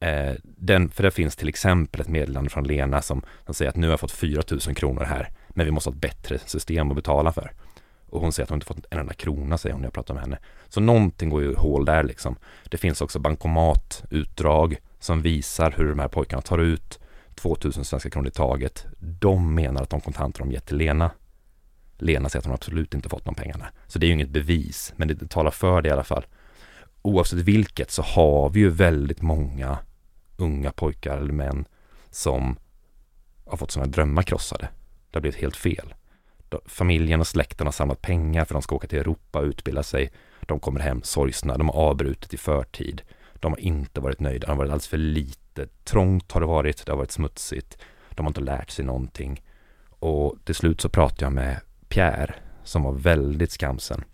Eh, 0.00 0.34
den, 0.42 0.88
för 0.88 1.02
det 1.02 1.10
finns 1.10 1.36
till 1.36 1.48
exempel 1.48 2.00
ett 2.00 2.08
meddelande 2.08 2.50
från 2.50 2.64
Lena 2.64 3.02
som, 3.02 3.22
som 3.44 3.54
säger 3.54 3.68
att 3.68 3.76
nu 3.76 3.86
har 3.86 3.92
jag 3.92 4.00
fått 4.00 4.12
4 4.12 4.42
000 4.50 4.60
kronor 4.60 5.04
här, 5.04 5.30
men 5.58 5.66
vi 5.66 5.72
måste 5.72 5.90
ha 5.90 5.94
ett 5.94 6.00
bättre 6.00 6.38
system 6.38 6.90
att 6.90 6.96
betala 6.96 7.32
för. 7.32 7.52
Och 8.10 8.20
hon 8.20 8.32
säger 8.32 8.44
att 8.44 8.50
hon 8.50 8.56
inte 8.56 8.66
fått 8.66 8.86
en 8.90 8.98
enda 8.98 9.14
krona, 9.14 9.58
säger 9.58 9.72
hon 9.72 9.82
när 9.82 9.86
jag 9.86 9.92
pratar 9.92 10.14
med 10.14 10.22
henne. 10.22 10.38
Så 10.68 10.80
någonting 10.80 11.30
går 11.30 11.42
ju 11.42 11.54
hål 11.54 11.84
där 11.84 12.04
liksom. 12.04 12.36
Det 12.70 12.76
finns 12.76 13.00
också 13.00 13.18
bankomatutdrag 13.18 14.76
som 14.98 15.22
visar 15.22 15.74
hur 15.76 15.88
de 15.88 15.98
här 15.98 16.08
pojkarna 16.08 16.42
tar 16.42 16.58
ut 16.58 16.98
2000 17.34 17.84
svenska 17.84 18.10
kronor 18.10 18.28
i 18.28 18.30
taget. 18.30 18.86
De 18.98 19.54
menar 19.54 19.82
att 19.82 19.90
de 19.90 20.00
kontanter 20.00 20.38
de 20.40 20.52
gett 20.52 20.66
till 20.66 20.76
Lena 20.76 21.10
Lena 21.98 22.28
säger 22.28 22.40
att 22.40 22.46
hon 22.46 22.54
absolut 22.54 22.94
inte 22.94 23.08
fått 23.08 23.24
de 23.24 23.34
pengarna. 23.34 23.66
Så 23.86 23.98
det 23.98 24.06
är 24.06 24.08
ju 24.08 24.14
inget 24.14 24.30
bevis, 24.30 24.92
men 24.96 25.08
det 25.08 25.30
talar 25.30 25.50
för 25.50 25.82
det 25.82 25.88
i 25.88 25.92
alla 25.92 26.04
fall. 26.04 26.26
Oavsett 27.02 27.38
vilket 27.38 27.90
så 27.90 28.02
har 28.02 28.50
vi 28.50 28.60
ju 28.60 28.70
väldigt 28.70 29.22
många 29.22 29.78
unga 30.36 30.72
pojkar 30.72 31.16
eller 31.16 31.32
män 31.32 31.64
som 32.10 32.58
har 33.46 33.56
fått 33.56 33.70
sina 33.70 33.86
drömmar 33.86 34.22
krossade. 34.22 34.68
Det 35.10 35.16
har 35.16 35.20
blivit 35.20 35.40
helt 35.40 35.56
fel. 35.56 35.94
Familjen 36.66 37.20
och 37.20 37.26
släkten 37.26 37.66
har 37.66 37.72
samlat 37.72 38.02
pengar 38.02 38.44
för 38.44 38.54
att 38.54 38.60
de 38.60 38.62
ska 38.62 38.74
åka 38.74 38.88
till 38.88 38.98
Europa 38.98 39.38
och 39.38 39.44
utbilda 39.44 39.82
sig. 39.82 40.12
De 40.40 40.60
kommer 40.60 40.80
hem 40.80 41.02
sorgsna, 41.02 41.56
de 41.56 41.68
har 41.68 41.74
avbrutit 41.74 42.34
i 42.34 42.36
förtid. 42.36 43.02
De 43.34 43.52
har 43.52 43.60
inte 43.60 44.00
varit 44.00 44.20
nöjda, 44.20 44.46
de 44.46 44.50
har 44.50 44.56
varit 44.56 44.68
alldeles 44.68 44.88
för 44.88 44.96
lite. 44.96 45.66
Trångt 45.84 46.32
har 46.32 46.40
det 46.40 46.46
varit, 46.46 46.86
det 46.86 46.92
har 46.92 46.96
varit 46.96 47.10
smutsigt. 47.10 47.78
De 48.10 48.26
har 48.26 48.30
inte 48.30 48.40
lärt 48.40 48.70
sig 48.70 48.84
någonting. 48.84 49.42
Och 49.88 50.36
till 50.44 50.54
slut 50.54 50.80
så 50.80 50.88
pratade 50.88 51.24
jag 51.24 51.32
med 51.32 51.60
Pierre 51.88 52.34
som 52.64 52.82
var 52.82 52.92
väldigt 52.92 53.52
skamsen. 53.52 54.04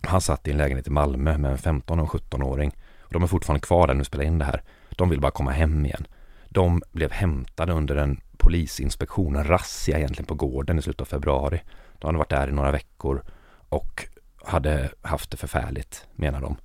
Han 0.00 0.20
satt 0.20 0.48
i 0.48 0.50
en 0.50 0.56
lägenhet 0.56 0.86
i 0.86 0.90
Malmö 0.90 1.38
med 1.38 1.50
en 1.50 1.58
15 1.58 2.00
och 2.00 2.08
17-åring. 2.08 2.76
Och 3.00 3.12
de 3.12 3.22
är 3.22 3.26
fortfarande 3.26 3.66
kvar 3.66 3.86
där 3.86 3.94
nu 3.94 4.04
spelar 4.04 4.24
in 4.24 4.38
det 4.38 4.44
här. 4.44 4.62
De 4.90 5.08
vill 5.08 5.20
bara 5.20 5.30
komma 5.30 5.50
hem 5.50 5.86
igen. 5.86 6.06
De 6.48 6.82
blev 6.92 7.12
hämtade 7.12 7.72
under 7.72 7.96
en 7.96 8.20
polisinspektion, 8.38 9.36
en 9.36 9.44
razzia 9.44 9.98
egentligen 9.98 10.26
på 10.26 10.34
gården 10.34 10.78
i 10.78 10.82
slutet 10.82 11.00
av 11.00 11.04
februari. 11.04 11.62
De 11.98 12.06
hade 12.06 12.18
varit 12.18 12.30
där 12.30 12.48
i 12.48 12.52
några 12.52 12.72
veckor 12.72 13.22
och 13.68 14.08
hade 14.44 14.90
haft 15.02 15.30
det 15.30 15.36
förfärligt, 15.36 16.06
menar 16.14 16.40
de. 16.40 16.56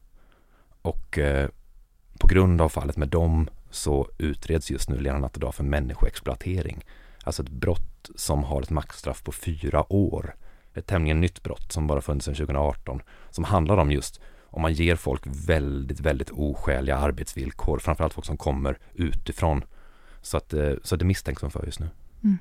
Och 0.82 1.18
eh, 1.18 1.50
på 2.20 2.28
grund 2.28 2.62
av 2.62 2.70
fallet 2.70 2.98
med 2.98 3.08
dem 3.08 3.50
så 3.70 4.10
utreds 4.18 4.72
just 4.72 4.90
nu 4.90 5.00
Lena 5.00 5.20
natt 5.20 5.36
och 5.36 5.40
dag 5.40 5.56
för 5.56 5.64
människoexploatering. 5.64 6.86
Alltså 7.24 7.44
ett 7.44 7.50
brott 7.50 8.10
som 8.16 8.44
har 8.44 8.62
ett 8.62 8.70
maxstraff 8.70 9.24
på 9.24 9.32
fyra 9.32 9.94
år. 9.94 10.36
Ett 10.74 10.88
tämligen 10.88 11.22
nytt 11.22 11.44
brott 11.44 11.72
som 11.72 11.88
bara 11.88 12.02
funnits 12.02 12.26
sedan 12.26 12.36
2018. 12.36 13.02
Som 13.30 13.44
handlar 13.44 13.78
om 13.78 13.92
just 13.92 14.22
om 14.52 14.62
man 14.62 14.74
ger 14.74 14.96
folk 14.96 15.24
väldigt, 15.26 16.00
väldigt 16.00 16.30
oskäliga 16.30 16.98
arbetsvillkor, 16.98 17.80
framförallt 17.80 18.14
folk 18.14 18.26
som 18.26 18.38
kommer 18.38 18.78
utifrån. 18.94 19.64
Så 20.22 20.38
att, 20.38 20.54
eh, 20.54 20.74
så 20.84 20.96
det 20.96 21.06
misstänks 21.06 21.42
de 21.42 21.52
för 21.52 21.66
just 21.66 21.80
nu. 21.80 21.90
Mm. 22.24 22.38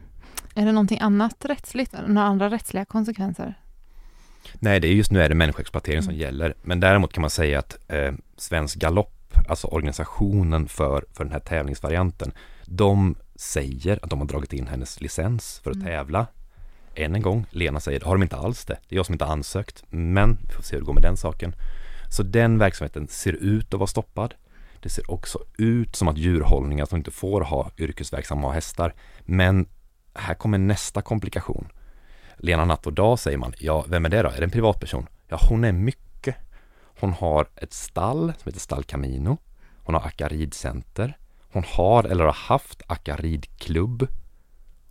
Är 0.54 0.66
det 0.66 0.72
någonting 0.72 0.98
annat 1.00 1.44
rättsligt, 1.44 1.94
några 2.06 2.28
andra 2.28 2.50
rättsliga 2.50 2.84
konsekvenser? 2.84 3.54
Nej, 4.54 4.80
det 4.80 4.88
är 4.88 4.92
just 4.92 5.10
nu 5.10 5.22
är 5.22 5.28
det 5.28 5.34
människoexploatering 5.34 6.02
som 6.02 6.10
mm. 6.10 6.20
gäller. 6.20 6.54
Men 6.62 6.80
däremot 6.80 7.12
kan 7.12 7.20
man 7.20 7.30
säga 7.30 7.58
att 7.58 7.78
eh, 7.88 8.12
Svensk 8.36 8.78
Galopp, 8.78 9.36
alltså 9.48 9.66
organisationen 9.66 10.68
för, 10.68 11.04
för 11.12 11.24
den 11.24 11.32
här 11.32 11.40
tävlingsvarianten, 11.40 12.32
de 12.64 13.14
säger 13.36 13.98
att 14.02 14.10
de 14.10 14.18
har 14.18 14.26
dragit 14.26 14.52
in 14.52 14.66
hennes 14.66 15.00
licens 15.00 15.60
för 15.64 15.70
att 15.70 15.76
mm. 15.76 15.86
tävla. 15.86 16.26
Än 16.94 17.14
en 17.14 17.22
gång, 17.22 17.46
Lena 17.50 17.80
säger, 17.80 18.00
har 18.00 18.14
de 18.14 18.22
inte 18.22 18.36
alls 18.36 18.64
det. 18.64 18.78
Det 18.88 18.94
är 18.94 18.96
jag 18.96 19.06
som 19.06 19.12
inte 19.12 19.24
har 19.24 19.32
ansökt. 19.32 19.84
Men 19.90 20.38
vi 20.46 20.52
får 20.52 20.62
se 20.62 20.76
hur 20.76 20.80
det 20.80 20.86
går 20.86 20.94
med 20.94 21.02
den 21.02 21.16
saken. 21.16 21.54
Så 22.10 22.22
den 22.22 22.58
verksamheten 22.58 23.08
ser 23.08 23.32
ut 23.32 23.74
att 23.74 23.80
vara 23.80 23.86
stoppad. 23.86 24.34
Det 24.80 24.88
ser 24.88 25.10
också 25.10 25.38
ut 25.58 25.96
som 25.96 26.08
att 26.08 26.18
djurhållningar 26.18 26.86
som 26.86 26.98
inte 26.98 27.10
får 27.10 27.40
ha 27.40 27.70
yrkesverksamma 27.78 28.52
hästar. 28.52 28.94
Men 29.20 29.66
här 30.14 30.34
kommer 30.34 30.58
nästa 30.58 31.02
komplikation. 31.02 31.68
Lena 32.36 32.64
Natt 32.64 32.86
och 32.86 32.92
Dag 32.92 33.18
säger 33.18 33.38
man, 33.38 33.54
ja 33.58 33.84
vem 33.88 34.04
är 34.04 34.08
det 34.08 34.22
då? 34.22 34.28
Är 34.28 34.38
det 34.38 34.44
en 34.44 34.50
privatperson? 34.50 35.06
Ja, 35.28 35.38
hon 35.48 35.64
är 35.64 35.72
mycket. 35.72 36.36
Hon 37.00 37.12
har 37.12 37.48
ett 37.56 37.72
stall 37.72 38.32
som 38.38 38.48
heter 38.50 38.60
Stall 38.60 38.84
Camino. 38.84 39.38
Hon 39.76 39.94
har 39.94 40.02
Akka 40.02 40.28
ridcenter. 40.28 41.18
Hon 41.52 41.64
har 41.66 42.04
eller 42.04 42.24
har 42.24 42.32
haft 42.32 42.82
Akka 42.86 43.16
ridklubb. 43.16 44.06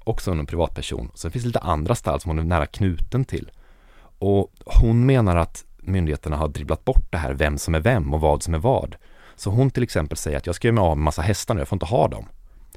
Också 0.03 0.31
en 0.31 0.45
privatperson. 0.45 1.11
Sen 1.15 1.31
finns 1.31 1.43
det 1.43 1.47
lite 1.47 1.59
andra 1.59 1.95
stall 1.95 2.19
som 2.19 2.29
hon 2.29 2.39
är 2.39 2.43
nära 2.43 2.65
knuten 2.65 3.25
till. 3.25 3.51
Och 4.19 4.51
hon 4.65 5.05
menar 5.05 5.35
att 5.35 5.65
myndigheterna 5.77 6.37
har 6.37 6.47
dribblat 6.47 6.85
bort 6.85 7.11
det 7.11 7.17
här, 7.17 7.33
vem 7.33 7.57
som 7.57 7.75
är 7.75 7.79
vem 7.79 8.13
och 8.13 8.21
vad 8.21 8.43
som 8.43 8.53
är 8.53 8.59
vad. 8.59 8.95
Så 9.39 9.49
hon 9.49 9.69
till 9.69 9.83
exempel 9.83 10.17
säger 10.17 10.37
att 10.37 10.45
jag 10.45 10.55
ska 10.55 10.67
göra 10.67 10.75
mig 10.75 10.81
av 10.81 10.97
med 10.97 11.03
massa 11.03 11.21
hästar 11.21 11.53
nu, 11.53 11.61
jag 11.61 11.67
får 11.67 11.75
inte 11.75 11.85
ha 11.85 12.07
dem. 12.07 12.25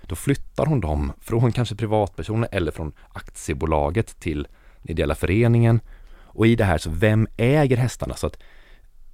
Då 0.03 0.15
flyttar 0.15 0.67
hon 0.67 0.81
dem 0.81 1.13
från 1.21 1.53
kanske 1.53 1.75
privatpersoner 1.75 2.49
eller 2.53 2.73
från 2.73 2.93
aktiebolaget 3.13 4.21
till 4.21 4.49
ideella 4.83 5.15
föreningen. 5.15 5.81
Och 6.23 6.47
i 6.47 6.57
det 6.57 6.65
här 6.65 6.79
så, 6.79 6.91
vem 6.91 7.29
äger 7.37 7.77
hästarna? 7.77 8.15
Så 8.15 8.27
att 8.27 8.39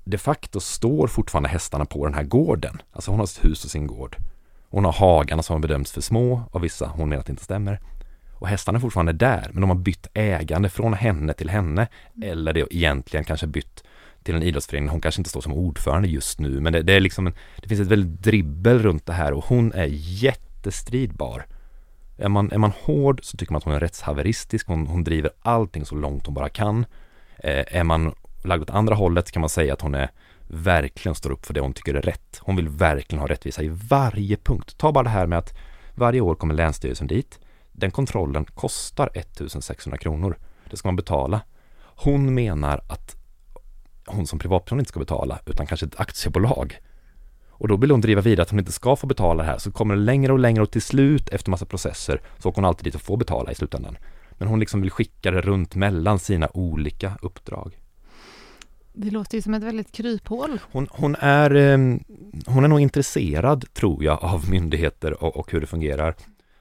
de 0.05 0.19
facto 0.19 0.61
står 0.61 1.07
fortfarande 1.07 1.49
hästarna 1.49 1.85
på 1.85 2.05
den 2.05 2.14
här 2.14 2.23
gården. 2.23 2.83
Alltså 2.93 3.11
hon 3.11 3.21
har 3.21 3.26
sitt 3.26 3.45
hus 3.45 3.64
och 3.64 3.71
sin 3.71 3.87
gård. 3.87 4.17
Hon 4.71 4.85
har 4.85 4.93
hagarna 4.93 5.43
som 5.43 5.55
har 5.55 5.61
bedömts 5.61 5.93
för 5.93 6.00
små 6.00 6.43
av 6.52 6.61
vissa, 6.61 6.87
hon 6.87 7.09
menar 7.09 7.21
att 7.21 7.26
det 7.26 7.33
inte 7.33 7.45
stämmer. 7.45 7.81
Och 8.38 8.49
hästarna 8.49 8.76
är 8.76 8.81
fortfarande 8.81 9.12
där, 9.12 9.50
men 9.52 9.61
de 9.61 9.71
har 9.71 9.76
bytt 9.76 10.07
ägande 10.14 10.69
från 10.69 10.95
henne 10.95 11.33
till 11.33 11.50
henne. 11.50 11.88
Eller 12.23 12.52
det 12.52 12.75
egentligen 12.75 13.25
kanske 13.25 13.47
bytt 13.47 13.85
till 14.28 14.37
en 14.37 14.42
idrottsförening. 14.42 14.88
Hon 14.88 15.00
kanske 15.00 15.20
inte 15.20 15.30
står 15.30 15.40
som 15.40 15.52
ordförande 15.52 16.08
just 16.08 16.40
nu, 16.40 16.61
men 16.61 16.73
det, 16.73 16.82
det 16.82 16.92
är 16.92 17.00
liksom 17.00 17.26
en, 17.26 17.32
det 17.62 17.68
finns 17.68 17.80
ett 17.80 17.87
väldigt 17.87 18.23
dribbel 18.23 18.78
runt 18.78 19.06
det 19.06 19.12
här 19.12 19.32
och 19.32 19.44
hon 19.44 19.73
är 19.73 19.88
jättestridbar. 19.90 21.47
Är 22.18 22.28
man, 22.28 22.52
är 22.52 22.58
man 22.58 22.73
hård 22.82 23.20
så 23.23 23.37
tycker 23.37 23.52
man 23.52 23.58
att 23.58 23.64
hon 23.64 23.75
är 23.75 23.80
rättshaveristisk, 23.80 24.66
hon, 24.66 24.87
hon 24.87 25.04
driver 25.04 25.30
allting 25.42 25.85
så 25.85 25.94
långt 25.94 26.26
hon 26.26 26.35
bara 26.35 26.49
kan. 26.49 26.87
Eh, 27.38 27.76
är 27.76 27.85
man 27.85 28.14
lagd 28.44 28.62
åt 28.62 28.70
andra 28.70 28.94
hållet 28.94 29.30
kan 29.30 29.40
man 29.40 29.49
säga 29.49 29.73
att 29.73 29.80
hon 29.80 29.94
är 29.94 30.11
verkligen 30.49 31.14
står 31.14 31.30
upp 31.30 31.47
för 31.47 31.54
det 31.54 31.61
hon 31.61 31.73
tycker 31.73 31.94
är 31.94 32.02
rätt. 32.02 32.40
Hon 32.40 32.56
vill 32.56 32.68
verkligen 32.68 33.20
ha 33.20 33.28
rättvisa 33.28 33.62
i 33.62 33.68
varje 33.68 34.37
punkt. 34.37 34.75
Ta 34.78 34.92
bara 34.92 35.04
det 35.04 35.11
här 35.11 35.26
med 35.26 35.38
att 35.38 35.58
varje 35.94 36.20
år 36.20 36.35
kommer 36.35 36.54
Länsstyrelsen 36.54 37.06
dit. 37.06 37.38
Den 37.73 37.90
kontrollen 37.90 38.44
kostar 38.44 39.11
1600 39.14 39.99
kronor. 39.99 40.38
Det 40.70 40.76
ska 40.76 40.88
man 40.88 40.97
betala. 40.97 41.40
Hon 41.80 42.35
menar 42.35 42.80
att 42.88 43.17
hon 44.11 44.27
som 44.27 44.38
privatperson 44.38 44.79
inte 44.79 44.88
ska 44.88 45.00
betala, 45.00 45.38
utan 45.47 45.67
kanske 45.67 45.87
ett 45.87 46.00
aktiebolag. 46.00 46.79
Och 47.50 47.69
då 47.69 47.77
vill 47.77 47.91
hon 47.91 48.00
driva 48.00 48.21
vidare 48.21 48.43
att 48.43 48.50
hon 48.50 48.59
inte 48.59 48.73
ska 48.73 48.97
få 48.97 49.07
betala 49.07 49.43
det 49.43 49.49
här, 49.49 49.59
så 49.59 49.71
kommer 49.71 49.95
det 49.95 50.00
längre 50.00 50.33
och 50.33 50.38
längre 50.38 50.62
och 50.62 50.71
till 50.71 50.83
slut 50.83 51.29
efter 51.29 51.50
massa 51.50 51.67
processer 51.67 52.21
så 52.38 52.49
åker 52.49 52.57
hon 52.57 52.65
alltid 52.65 52.85
dit 52.85 52.95
och 52.95 53.03
får 53.03 53.17
betala 53.17 53.53
i 53.53 53.55
slutändan. 53.55 53.99
Men 54.38 54.49
hon 54.49 54.61
liksom 54.61 54.81
vill 54.81 54.91
skicka 54.91 55.31
det 55.31 55.41
runt 55.41 55.75
mellan 55.75 56.19
sina 56.19 56.49
olika 56.55 57.19
uppdrag. 57.23 57.79
Det 58.93 59.11
låter 59.11 59.38
ju 59.38 59.43
som 59.43 59.55
ett 59.55 59.62
väldigt 59.62 59.93
kryphål. 59.93 60.59
Hon, 60.73 60.88
hon, 60.91 61.17
är, 61.21 61.55
ehm, 61.55 62.05
hon 62.47 62.65
är 62.65 62.69
nog 62.69 62.81
intresserad, 62.81 63.75
tror 63.75 64.05
jag, 64.05 64.25
av 64.25 64.50
myndigheter 64.50 65.23
och, 65.23 65.37
och 65.37 65.53
hur 65.53 65.61
det 65.61 65.67
fungerar. 65.67 66.15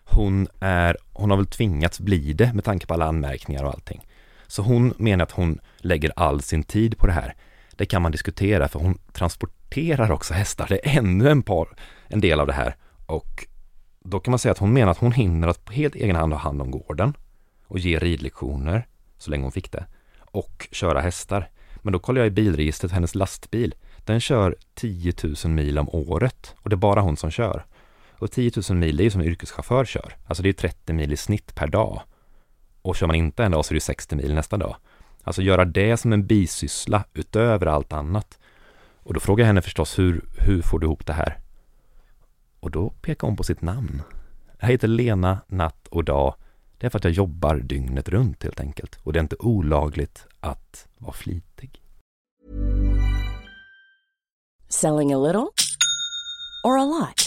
Hon, 0.03 0.47
är, 0.59 0.97
hon 1.13 1.29
har 1.29 1.37
väl 1.37 1.47
tvingats 1.47 1.99
bli 1.99 2.33
det 2.33 2.53
med 2.53 2.63
tanke 2.63 2.85
på 2.85 2.93
alla 2.93 3.05
anmärkningar 3.05 3.63
och 3.63 3.69
allting. 3.69 4.06
Så 4.47 4.61
hon 4.61 4.93
menar 4.97 5.23
att 5.23 5.31
hon 5.31 5.59
lägger 5.77 6.11
all 6.15 6.41
sin 6.41 6.63
tid 6.63 6.97
på 6.97 7.07
det 7.07 7.13
här. 7.13 7.35
Det 7.75 7.85
kan 7.85 8.01
man 8.01 8.11
diskutera 8.11 8.67
för 8.67 8.79
hon 8.79 8.97
transporterar 9.11 10.11
också 10.11 10.33
hästar. 10.33 10.65
Det 10.69 10.87
är 10.87 10.97
ännu 10.97 11.29
en, 11.29 11.43
par, 11.43 11.67
en 12.07 12.21
del 12.21 12.39
av 12.39 12.47
det 12.47 12.53
här. 12.53 12.75
Och 13.05 13.47
då 13.99 14.19
kan 14.19 14.31
man 14.31 14.39
säga 14.39 14.51
att 14.51 14.57
hon 14.57 14.73
menar 14.73 14.91
att 14.91 14.97
hon 14.97 15.11
hinner 15.11 15.47
att 15.47 15.65
på 15.65 15.73
helt 15.73 15.95
egen 15.95 16.15
hand 16.15 16.33
ha 16.33 16.39
hand 16.39 16.61
om 16.61 16.71
gården 16.71 17.13
och 17.67 17.79
ge 17.79 17.99
ridlektioner 17.99 18.87
så 19.17 19.31
länge 19.31 19.43
hon 19.43 19.51
fick 19.51 19.71
det 19.71 19.85
och 20.19 20.67
köra 20.71 21.01
hästar. 21.01 21.49
Men 21.81 21.93
då 21.93 21.99
kollar 21.99 22.21
jag 22.21 22.27
i 22.27 22.31
bilregistret, 22.31 22.91
hennes 22.91 23.15
lastbil, 23.15 23.75
den 24.05 24.19
kör 24.19 24.55
10 24.75 25.13
000 25.23 25.53
mil 25.53 25.79
om 25.79 25.89
året 25.89 26.55
och 26.57 26.69
det 26.69 26.73
är 26.73 26.77
bara 26.77 27.01
hon 27.01 27.17
som 27.17 27.31
kör. 27.31 27.65
Och 28.19 28.31
10 28.31 28.51
000 28.69 28.77
mil, 28.77 28.97
det 28.97 29.01
är 29.01 29.05
ju 29.05 29.09
som 29.09 29.21
en 29.21 29.27
yrkeschaufför 29.27 29.85
kör. 29.85 30.15
Alltså 30.27 30.43
det 30.43 30.49
är 30.49 30.53
30 30.53 30.93
mil 30.93 31.13
i 31.13 31.17
snitt 31.17 31.55
per 31.55 31.67
dag. 31.67 32.01
Och 32.87 32.95
kör 32.95 33.07
man 33.07 33.15
inte 33.15 33.43
en 33.43 33.51
dag 33.51 33.65
så 33.65 33.73
är 33.73 33.75
det 33.75 33.81
60 33.81 34.15
mil 34.15 34.33
nästa 34.33 34.57
dag. 34.57 34.75
Alltså 35.23 35.41
göra 35.41 35.65
det 35.65 35.97
som 35.97 36.13
en 36.13 36.27
bisyssla 36.27 37.03
utöver 37.13 37.65
allt 37.65 37.93
annat. 37.93 38.39
Och 39.03 39.13
då 39.13 39.19
frågar 39.19 39.43
jag 39.43 39.47
henne 39.47 39.61
förstås, 39.61 39.99
hur, 39.99 40.25
hur 40.37 40.61
får 40.61 40.79
du 40.79 40.85
ihop 40.85 41.05
det 41.05 41.13
här? 41.13 41.39
Och 42.59 42.71
då 42.71 42.89
pekar 42.89 43.27
hon 43.27 43.37
på 43.37 43.43
sitt 43.43 43.61
namn. 43.61 44.01
Jag 44.59 44.67
heter 44.67 44.87
Lena 44.87 45.39
Natt 45.47 45.87
och 45.87 46.03
Dag. 46.03 46.35
Det 46.77 46.85
är 46.85 46.89
för 46.89 46.97
att 46.97 47.03
jag 47.03 47.13
jobbar 47.13 47.55
dygnet 47.55 48.09
runt 48.09 48.43
helt 48.43 48.59
enkelt. 48.59 48.99
Och 49.03 49.13
det 49.13 49.19
är 49.19 49.23
inte 49.23 49.35
olagligt 49.39 50.25
att 50.39 50.87
vara 50.97 51.13
flitig. 51.13 51.81
Selling 54.67 55.13
a 55.13 55.17
little 55.17 55.47
or 56.63 56.77
a 56.77 56.85
lot? 56.85 57.26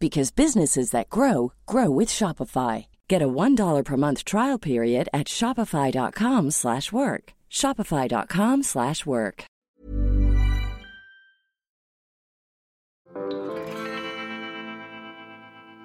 because 0.00 0.36
businesses 0.36 0.90
that 0.90 1.08
grow 1.08 1.52
grow 1.66 1.98
with 1.98 2.08
Shopify. 2.08 2.86
Get 3.08 3.22
a 3.22 3.28
$1 3.28 3.84
per 3.84 3.96
month 3.96 4.24
trial 4.24 4.58
period 4.58 5.08
at 5.12 5.28
shopify.com/work. 5.28 7.32
shopify.com/work. 7.50 9.44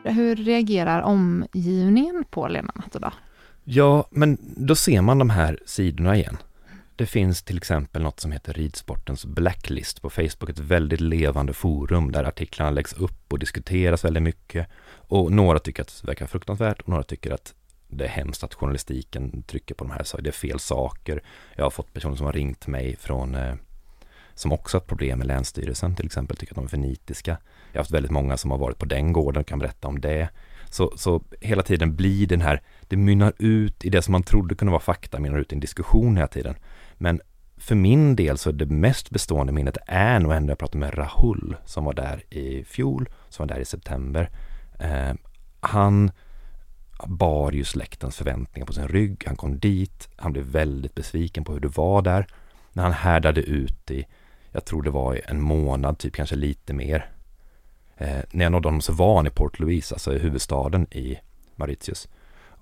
Hur 0.06 0.36
reagerar 0.36 1.02
omgivningen 1.02 2.24
på 2.30 2.48
Lena 2.48 2.72
Nattoda? 2.76 3.14
Ja, 3.64 4.08
men 4.12 4.38
då 4.42 4.76
ser 4.76 5.02
man 5.02 5.18
de 5.18 5.30
här 5.30 5.60
sidorna 5.66 6.16
igen. 6.16 6.38
Det 6.96 7.06
finns 7.06 7.44
till 7.44 7.58
exempel 7.58 8.02
något 8.02 8.20
som 8.20 8.32
heter 8.32 8.54
Ridsportens 8.54 9.26
Blacklist 9.26 10.02
på 10.02 10.10
Facebook, 10.10 10.50
ett 10.50 10.60
väldigt 10.60 11.02
levande 11.02 11.54
forum 11.54 12.12
där 12.12 12.24
artiklarna 12.24 12.72
läggs 12.72 12.94
upp 12.94 13.34
och 13.34 13.40
diskuteras 13.40 14.06
väldigt 14.06 14.24
mycket. 14.24 14.68
Och 14.96 15.32
några 15.32 15.60
tycker 15.60 15.82
att 15.82 16.02
det 16.02 16.08
verkar 16.08 16.28
fruktansvärt 16.28 16.82
och 16.82 16.90
några 16.90 17.04
tycker 17.04 17.32
att 17.32 17.54
det 17.88 18.04
är 18.04 18.10
hemskt 18.10 18.44
att 18.44 18.54
journalistiken 18.54 19.44
trycker 19.44 19.76
på 19.76 19.84
de 19.84 19.92
här 19.92 20.04
sakerna, 20.04 20.24
det 20.24 20.30
är 20.30 20.32
fel 20.32 20.60
saker. 20.60 21.24
Jag 21.56 21.64
har 21.64 21.70
fått 21.70 21.94
personer 21.94 22.16
som 22.16 22.26
har 22.26 22.34
ringt 22.34 22.68
mig 22.68 22.96
från 23.00 23.36
eh, 23.36 23.56
som 24.36 24.52
också 24.52 24.78
har 24.78 24.82
problem 24.82 25.18
med 25.18 25.28
Länsstyrelsen 25.28 25.96
till 25.96 26.06
exempel, 26.06 26.38
tycker 26.38 26.54
att 26.54 26.56
de 26.56 26.66
är 26.66 26.70
för 26.70 26.78
nitiska. 26.78 27.38
Jag 27.72 27.80
har 27.80 27.84
haft 27.84 27.92
väldigt 27.92 28.12
många 28.12 28.38
som 28.38 28.52
har 28.52 28.58
varit 28.58 28.78
på 28.78 28.86
den 28.86 29.14
gården 29.14 29.42
och 29.42 29.48
kan 29.48 29.60
berätta 29.60 29.88
om 29.88 30.02
det. 30.02 30.30
Så, 30.70 30.94
så 30.98 31.24
hela 31.42 31.64
tiden 31.64 31.96
blir 31.96 32.28
den 32.28 32.42
här, 32.42 32.62
det 32.88 32.98
mynnar 32.98 33.34
ut 33.38 33.86
i 33.86 33.90
det 33.90 34.02
som 34.02 34.12
man 34.12 34.24
trodde 34.24 34.56
kunde 34.56 34.72
vara 34.72 34.82
fakta, 34.82 35.20
mynnar 35.20 35.38
ut 35.38 35.52
i 35.52 35.56
en 35.56 35.60
diskussion 35.60 36.16
hela 36.16 36.28
tiden. 36.28 36.56
Men 36.98 37.22
för 37.58 37.76
min 37.76 38.16
del 38.16 38.38
så 38.38 38.50
är 38.50 38.54
det 38.54 38.66
mest 38.66 39.10
bestående 39.10 39.54
minnet 39.54 39.78
är 39.88 40.20
nog 40.20 40.34
ändå 40.34 40.52
jag 40.52 40.58
pratade 40.58 40.78
med 40.78 40.98
Rahul 40.98 41.56
som 41.66 41.86
var 41.86 41.94
där 41.94 42.34
i 42.34 42.64
fjol, 42.64 43.10
som 43.30 43.48
var 43.48 43.56
där 43.56 43.62
i 43.62 43.66
september. 43.66 44.30
Eh, 44.80 45.14
han 45.60 46.12
bar 47.08 47.52
ju 47.52 47.64
släktens 47.64 48.16
förväntningar 48.16 48.66
på 48.66 48.74
sin 48.74 48.88
rygg. 48.88 49.24
Han 49.26 49.36
kom 49.36 49.60
dit, 49.60 50.10
han 50.16 50.34
blev 50.34 50.46
väldigt 50.46 50.96
besviken 50.96 51.44
på 51.44 51.54
hur 51.54 51.60
det 51.60 51.78
var 51.78 52.02
där. 52.02 52.28
När 52.72 52.84
han 52.84 52.94
härdade 52.94 53.42
ut 53.42 53.92
i, 53.92 54.06
jag 54.52 54.66
tror 54.66 54.82
det 54.82 54.90
var 54.90 55.22
en 55.26 55.42
månad, 55.42 55.98
typ 55.98 56.14
kanske 56.16 56.36
lite 56.36 56.74
mer. 56.74 57.10
Eh, 57.98 58.20
när 58.32 58.46
jag 58.46 58.52
nådde 58.52 58.68
honom 58.68 58.82
så 58.82 58.94
var 58.94 59.16
han 59.16 59.28
i 59.28 59.30
Port 59.30 59.60
Louis, 59.60 59.92
alltså 59.92 60.16
i 60.16 60.20
huvudstaden 60.20 60.88
i 60.94 61.18
Mauritius. 61.56 62.08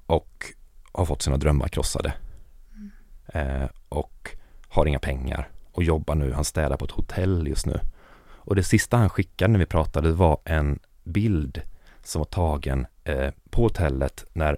Och 0.05 0.45
har 0.91 1.05
fått 1.05 1.21
sina 1.21 1.37
drömmar 1.37 1.67
krossade. 1.67 2.13
Eh, 3.31 3.65
och 3.89 4.35
har 4.67 4.85
inga 4.85 4.99
pengar 4.99 5.49
och 5.71 5.83
jobbar 5.83 6.15
nu, 6.15 6.33
han 6.33 6.45
städar 6.45 6.77
på 6.77 6.85
ett 6.85 6.91
hotell 6.91 7.47
just 7.47 7.65
nu. 7.65 7.79
Och 8.43 8.55
det 8.55 8.63
sista 8.63 8.97
han 8.97 9.09
skickade 9.09 9.51
när 9.51 9.59
vi 9.59 9.65
pratade 9.65 10.11
var 10.11 10.39
en 10.45 10.79
bild 11.03 11.61
som 12.03 12.19
var 12.19 12.25
tagen 12.25 12.87
eh, 13.03 13.29
på 13.49 13.61
hotellet 13.61 14.25
när 14.33 14.57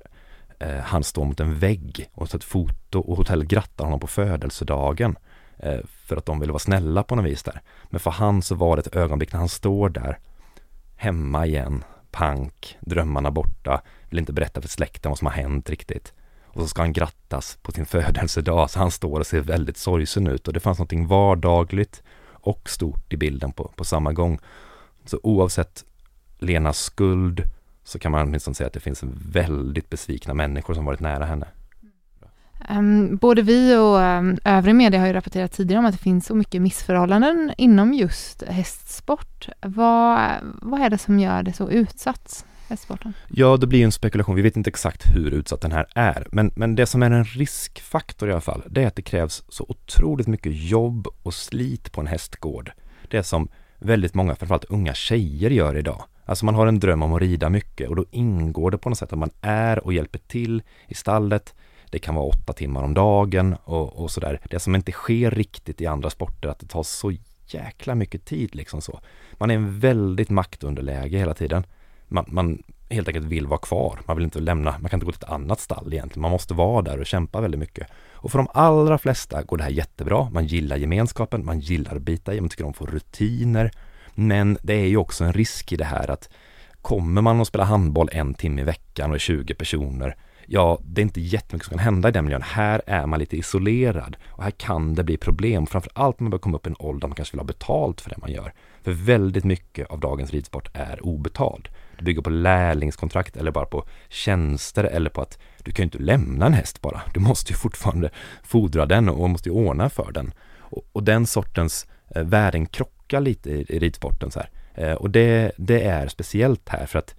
eh, 0.60 0.80
han 0.80 1.04
står 1.04 1.26
mot 1.26 1.40
en 1.40 1.60
vägg 1.60 2.10
och 2.14 2.30
tar 2.30 2.38
ett 2.38 2.44
foto 2.44 3.00
och 3.00 3.18
hotellet 3.18 3.48
grattar 3.48 3.86
honom 3.86 4.00
på 4.00 4.08
födelsedagen 4.08 5.16
eh, 5.58 5.80
för 5.86 6.18
att 6.18 6.26
de 6.26 6.40
ville 6.40 6.52
vara 6.52 6.60
snälla 6.60 7.04
på 7.04 7.16
något 7.16 7.26
vis 7.26 7.44
där. 7.44 7.62
Men 7.90 8.00
för 8.00 8.12
han 8.12 8.42
så 8.42 8.56
var 8.56 8.76
det 8.76 8.80
ett 8.88 8.96
ögonblick 8.96 9.34
när 9.34 9.40
han 9.40 9.50
står 9.50 9.90
där 9.90 10.20
hemma 10.96 11.46
igen, 11.46 11.84
pank, 12.12 12.78
drömmarna 12.82 13.32
borta, 13.32 13.82
vill 14.10 14.20
inte 14.20 14.34
berätta 14.34 14.62
för 14.62 14.70
släkten 14.70 15.10
vad 15.10 15.18
som 15.18 15.28
har 15.28 15.34
hänt 15.34 15.70
riktigt. 15.70 16.14
Och 16.54 16.62
så 16.62 16.68
ska 16.68 16.82
han 16.82 16.94
grattas 16.94 17.58
på 17.62 17.72
sin 17.72 17.86
födelsedag, 17.96 18.70
så 18.70 18.80
han 18.80 18.92
står 18.92 19.20
och 19.20 19.28
ser 19.28 19.42
väldigt 19.42 19.78
sorgsen 19.78 20.28
ut 20.28 20.48
och 20.48 20.54
det 20.54 20.60
fanns 20.60 20.78
någonting 20.78 21.08
vardagligt 21.08 22.04
och 22.32 22.70
stort 22.70 23.14
i 23.14 23.18
bilden 23.18 23.52
på, 23.52 23.72
på 23.76 23.84
samma 23.84 24.14
gång. 24.14 24.40
Så 25.06 25.20
oavsett 25.24 25.84
Lenas 26.40 26.80
skuld 26.80 27.44
så 27.84 28.00
kan 28.00 28.12
man 28.12 28.28
åtminstone 28.28 28.56
säga 28.56 28.68
att 28.68 28.74
det 28.74 28.80
finns 28.80 29.04
väldigt 29.32 29.90
besvikna 29.90 30.34
människor 30.34 30.74
som 30.74 30.86
varit 30.86 31.00
nära 31.00 31.26
henne. 31.26 31.48
Um, 32.70 33.18
både 33.18 33.42
vi 33.42 33.76
och 33.76 34.02
ehm, 34.02 34.30
um, 34.30 34.38
övrig 34.46 34.76
media 34.76 35.00
har 35.00 35.08
ju 35.08 35.14
rapporterat 35.14 35.52
tidigare 35.52 35.80
om 35.80 35.86
att 35.86 35.92
det 35.92 36.04
finns 36.04 36.26
så 36.26 36.36
mycket 36.36 36.62
missförhållanden 36.62 37.54
inom 37.58 37.94
just 37.94 38.44
hästsport. 38.44 39.50
Vad, 39.62 40.32
vad 40.62 40.82
är 40.82 40.90
det 40.90 40.98
som 40.98 41.20
gör 41.20 41.44
det 41.44 41.54
så 41.54 41.70
utsatt, 41.70 42.46
hästsporten? 42.74 43.14
Ja, 43.28 43.58
det 43.58 43.68
blir 43.68 43.84
en 43.84 43.92
spekulation. 43.92 44.36
Vi 44.36 44.42
vet 44.42 44.58
inte 44.58 44.70
exakt 44.70 45.16
hur 45.16 45.32
utsatt 45.32 45.62
den 45.62 45.72
här 45.72 45.88
är. 45.96 46.28
Men, 46.32 46.52
men 46.56 46.76
det 46.76 46.86
som 46.86 47.04
är 47.04 47.12
en 47.12 47.24
riskfaktor 47.24 48.30
i 48.30 48.32
alla 48.32 48.42
fall, 48.42 48.64
det 48.70 48.84
är 48.84 48.88
att 48.88 48.96
det 48.96 49.02
krävs 49.02 49.44
så 49.50 49.66
otroligt 49.70 50.28
mycket 50.28 50.52
jobb 50.56 51.08
och 51.24 51.34
slit 51.34 51.92
på 51.92 52.02
en 52.02 52.08
hästgård. 52.08 52.72
Det 53.08 53.24
som 53.24 53.48
väldigt 53.80 54.14
många, 54.14 54.36
framförallt 54.36 54.64
unga 54.66 54.94
tjejer 54.94 55.50
gör 55.50 55.78
idag. 55.78 56.04
Alltså 56.26 56.46
man 56.46 56.56
har 56.56 56.68
en 56.68 56.80
dröm 56.80 57.04
om 57.04 57.14
att 57.14 57.22
rida 57.22 57.50
mycket 57.50 57.90
och 57.90 57.96
då 57.96 58.06
ingår 58.12 58.72
det 58.72 58.78
på 58.78 58.90
något 58.90 58.98
sätt 58.98 59.14
att 59.14 59.20
man 59.20 59.32
är 59.42 59.86
och 59.86 59.94
hjälper 59.94 60.20
till 60.20 60.64
i 60.88 60.94
stallet. 60.94 61.54
Det 61.90 62.00
kan 62.00 62.16
vara 62.16 62.26
åtta 62.26 62.54
timmar 62.54 62.84
om 62.84 62.94
dagen 62.94 63.56
och, 63.64 64.00
och 64.00 64.12
sådär. 64.12 64.40
Det 64.50 64.60
som 64.60 64.76
inte 64.76 64.92
sker 64.92 65.32
riktigt 65.32 65.82
i 65.82 65.86
andra 65.86 66.10
sporter, 66.10 66.50
att 66.50 66.60
det 66.60 66.68
tar 66.68 66.84
så 66.84 67.14
jäkla 67.48 67.96
mycket 67.96 68.26
tid 68.26 68.56
liksom 68.56 68.82
så. 68.82 69.00
Man 69.34 69.52
är 69.52 69.56
en 69.56 69.80
väldigt 69.80 70.30
maktunderläge 70.30 71.18
hela 71.18 71.34
tiden. 71.34 71.66
Man, 72.14 72.26
man 72.28 72.64
helt 72.90 73.08
enkelt 73.08 73.26
vill 73.26 73.48
vara 73.48 73.60
kvar. 73.60 74.00
Man 74.06 74.18
vill 74.18 74.24
inte 74.24 74.40
lämna, 74.40 74.72
man 74.72 74.90
kan 74.90 74.98
inte 74.98 75.06
gå 75.06 75.12
till 75.12 75.24
ett 75.24 75.30
annat 75.30 75.60
stall 75.60 75.94
egentligen. 75.94 76.22
Man 76.22 76.32
måste 76.32 76.54
vara 76.54 76.82
där 76.82 77.00
och 77.00 77.06
kämpa 77.06 77.42
väldigt 77.42 77.60
mycket. 77.60 77.88
Och 78.14 78.32
för 78.32 78.38
de 78.38 78.48
allra 78.54 78.98
flesta 78.98 79.44
går 79.44 79.58
det 79.58 79.64
här 79.64 79.72
jättebra. 79.72 80.30
Man 80.30 80.46
gillar 80.46 80.78
gemenskapen, 80.78 81.46
man 81.46 81.60
gillar 81.60 81.96
att 81.96 82.02
bita 82.02 82.34
i, 82.34 82.42
man 82.42 82.50
tycker 82.50 82.64
om 82.64 82.70
att 82.70 82.78
få 82.78 82.86
rutiner. 82.86 83.72
Men 84.16 84.58
det 84.62 84.74
är 84.74 84.88
ju 84.88 84.98
också 84.98 85.24
en 85.24 85.34
risk 85.34 85.72
i 85.72 85.76
det 85.76 85.86
här 85.86 86.12
att 86.12 86.30
kommer 86.82 87.22
man 87.22 87.42
att 87.42 87.48
spela 87.48 87.64
handboll 87.64 88.10
en 88.12 88.34
timme 88.34 88.62
i 88.62 88.64
veckan 88.64 89.10
och 89.10 89.16
är 89.16 89.20
20 89.20 89.54
personer, 89.54 90.16
ja, 90.48 90.80
det 90.84 91.02
är 91.02 91.04
inte 91.04 91.22
jättemycket 91.22 91.68
som 91.68 91.78
kan 91.78 91.86
hända 91.86 92.10
i 92.10 92.12
den 92.12 92.26
miljön. 92.26 92.42
Här 92.42 92.82
är 92.88 93.06
man 93.06 93.20
lite 93.20 93.38
isolerad 93.38 94.18
och 94.30 94.44
här 94.44 94.52
kan 94.52 94.96
det 94.96 95.04
bli 95.04 95.18
problem. 95.18 95.68
Framför 95.68 95.92
allt 95.96 96.20
när 96.20 96.24
man 96.24 96.30
börjar 96.30 96.40
komma 96.40 96.58
upp 96.58 96.68
i 96.68 96.70
en 96.70 96.76
ålder 96.80 97.08
man 97.08 97.16
kanske 97.16 97.34
vill 97.34 97.40
ha 97.40 97.46
betalt 97.46 98.02
för 98.02 98.10
det 98.10 98.18
man 98.18 98.32
gör. 98.32 98.54
För 98.82 98.92
väldigt 98.92 99.44
mycket 99.44 99.88
av 99.88 100.00
dagens 100.00 100.32
ridsport 100.32 100.70
är 100.74 101.06
obetald. 101.06 101.70
Det 101.98 102.04
bygger 102.04 102.22
på 102.22 102.30
lärlingskontrakt 102.30 103.38
eller 103.38 103.52
bara 103.52 103.66
på 103.66 103.84
tjänster 104.10 104.84
eller 104.84 105.10
på 105.10 105.22
att 105.22 105.40
du 105.64 105.72
kan 105.72 105.84
ju 105.84 105.86
inte 105.86 105.98
lämna 105.98 106.46
en 106.46 106.54
häst 106.54 106.82
bara. 106.82 107.02
Du 107.14 107.20
måste 107.20 107.52
ju 107.52 107.58
fortfarande 107.58 108.10
fodra 108.44 108.86
den 108.86 109.10
och 109.10 109.30
måste 109.30 109.50
ju 109.50 109.56
ordna 109.56 109.90
för 109.90 110.12
den. 110.12 110.34
Och, 110.60 110.86
och 110.92 111.04
den 111.04 111.26
sortens 111.28 111.88
eh, 112.16 112.24
värden 112.24 112.66
krockar 112.66 113.22
lite 113.22 113.50
i, 113.50 113.66
i 113.70 113.80
ridsporten 113.80 114.32
så 114.32 114.40
här. 114.40 114.50
Eh, 114.76 114.94
och 114.94 115.10
det, 115.10 115.52
det 115.58 115.84
är 115.84 116.08
speciellt 116.08 116.70
här 116.70 116.86
för 116.86 117.00
att 117.00 117.16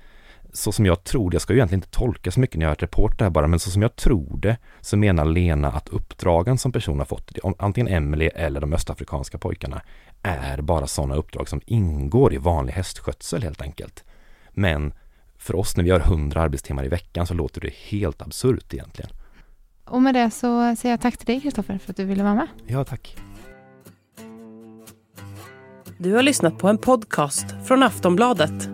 så 0.55 0.73
som 0.73 0.87
jag 0.87 1.05
tror 1.05 1.31
det, 1.31 1.35
jag 1.35 1.43
ska 1.43 1.53
ju 1.53 1.59
egentligen 1.59 1.79
inte 1.79 1.99
tolka 1.99 2.31
så 2.31 2.40
mycket 2.40 2.59
när 2.59 2.64
jag 2.64 2.71
har 2.71 2.77
report 2.77 3.21
här 3.21 3.31
bara, 3.31 3.47
men 3.47 3.59
så 3.59 3.71
som 3.71 3.83
jag 3.83 3.97
tror 3.97 4.37
det 4.37 4.57
så 4.81 4.97
menar 4.97 5.25
Lena 5.25 5.69
att 5.73 5.88
uppdragen 5.88 6.59
som 6.59 6.73
personen 6.73 6.99
har 6.99 7.07
fått, 7.07 7.31
antingen 7.59 7.95
Emily 7.95 8.27
eller 8.27 8.61
de 8.61 8.73
östafrikanska 8.73 9.38
pojkarna, 9.38 9.83
är 10.23 10.61
bara 10.61 10.87
sådana 10.87 11.14
uppdrag 11.14 11.49
som 11.49 11.61
ingår 11.67 12.35
i 12.35 12.37
vanlig 12.37 12.73
hästskötsel 12.73 13.43
helt 13.43 13.62
enkelt. 13.62 14.05
Men 14.51 14.95
för 15.38 15.57
oss 15.57 15.77
när 15.77 15.85
vi 15.85 15.90
har 15.90 16.01
100 16.01 16.40
arbetstimmar 16.40 16.85
i 16.85 16.88
veckan 16.88 17.27
så 17.27 17.35
låter 17.35 17.61
det 17.61 17.75
helt 17.75 18.23
absurt 18.23 18.75
egentligen. 18.75 19.11
Och 19.85 20.03
med 20.03 20.14
det 20.14 20.31
så 20.31 20.77
säger 20.77 20.93
jag 20.93 21.01
tack 21.01 21.17
till 21.17 21.27
dig 21.27 21.40
Kristoffer 21.40 21.79
för 21.79 21.90
att 21.90 21.97
du 21.97 22.05
ville 22.05 22.23
vara 22.23 22.35
med. 22.35 22.47
Ja, 22.67 22.85
tack. 22.85 23.17
Du 25.99 26.12
har 26.12 26.23
lyssnat 26.23 26.59
på 26.59 26.69
en 26.69 26.79
podcast 26.79 27.47
från 27.67 27.83
Aftonbladet. 27.83 28.74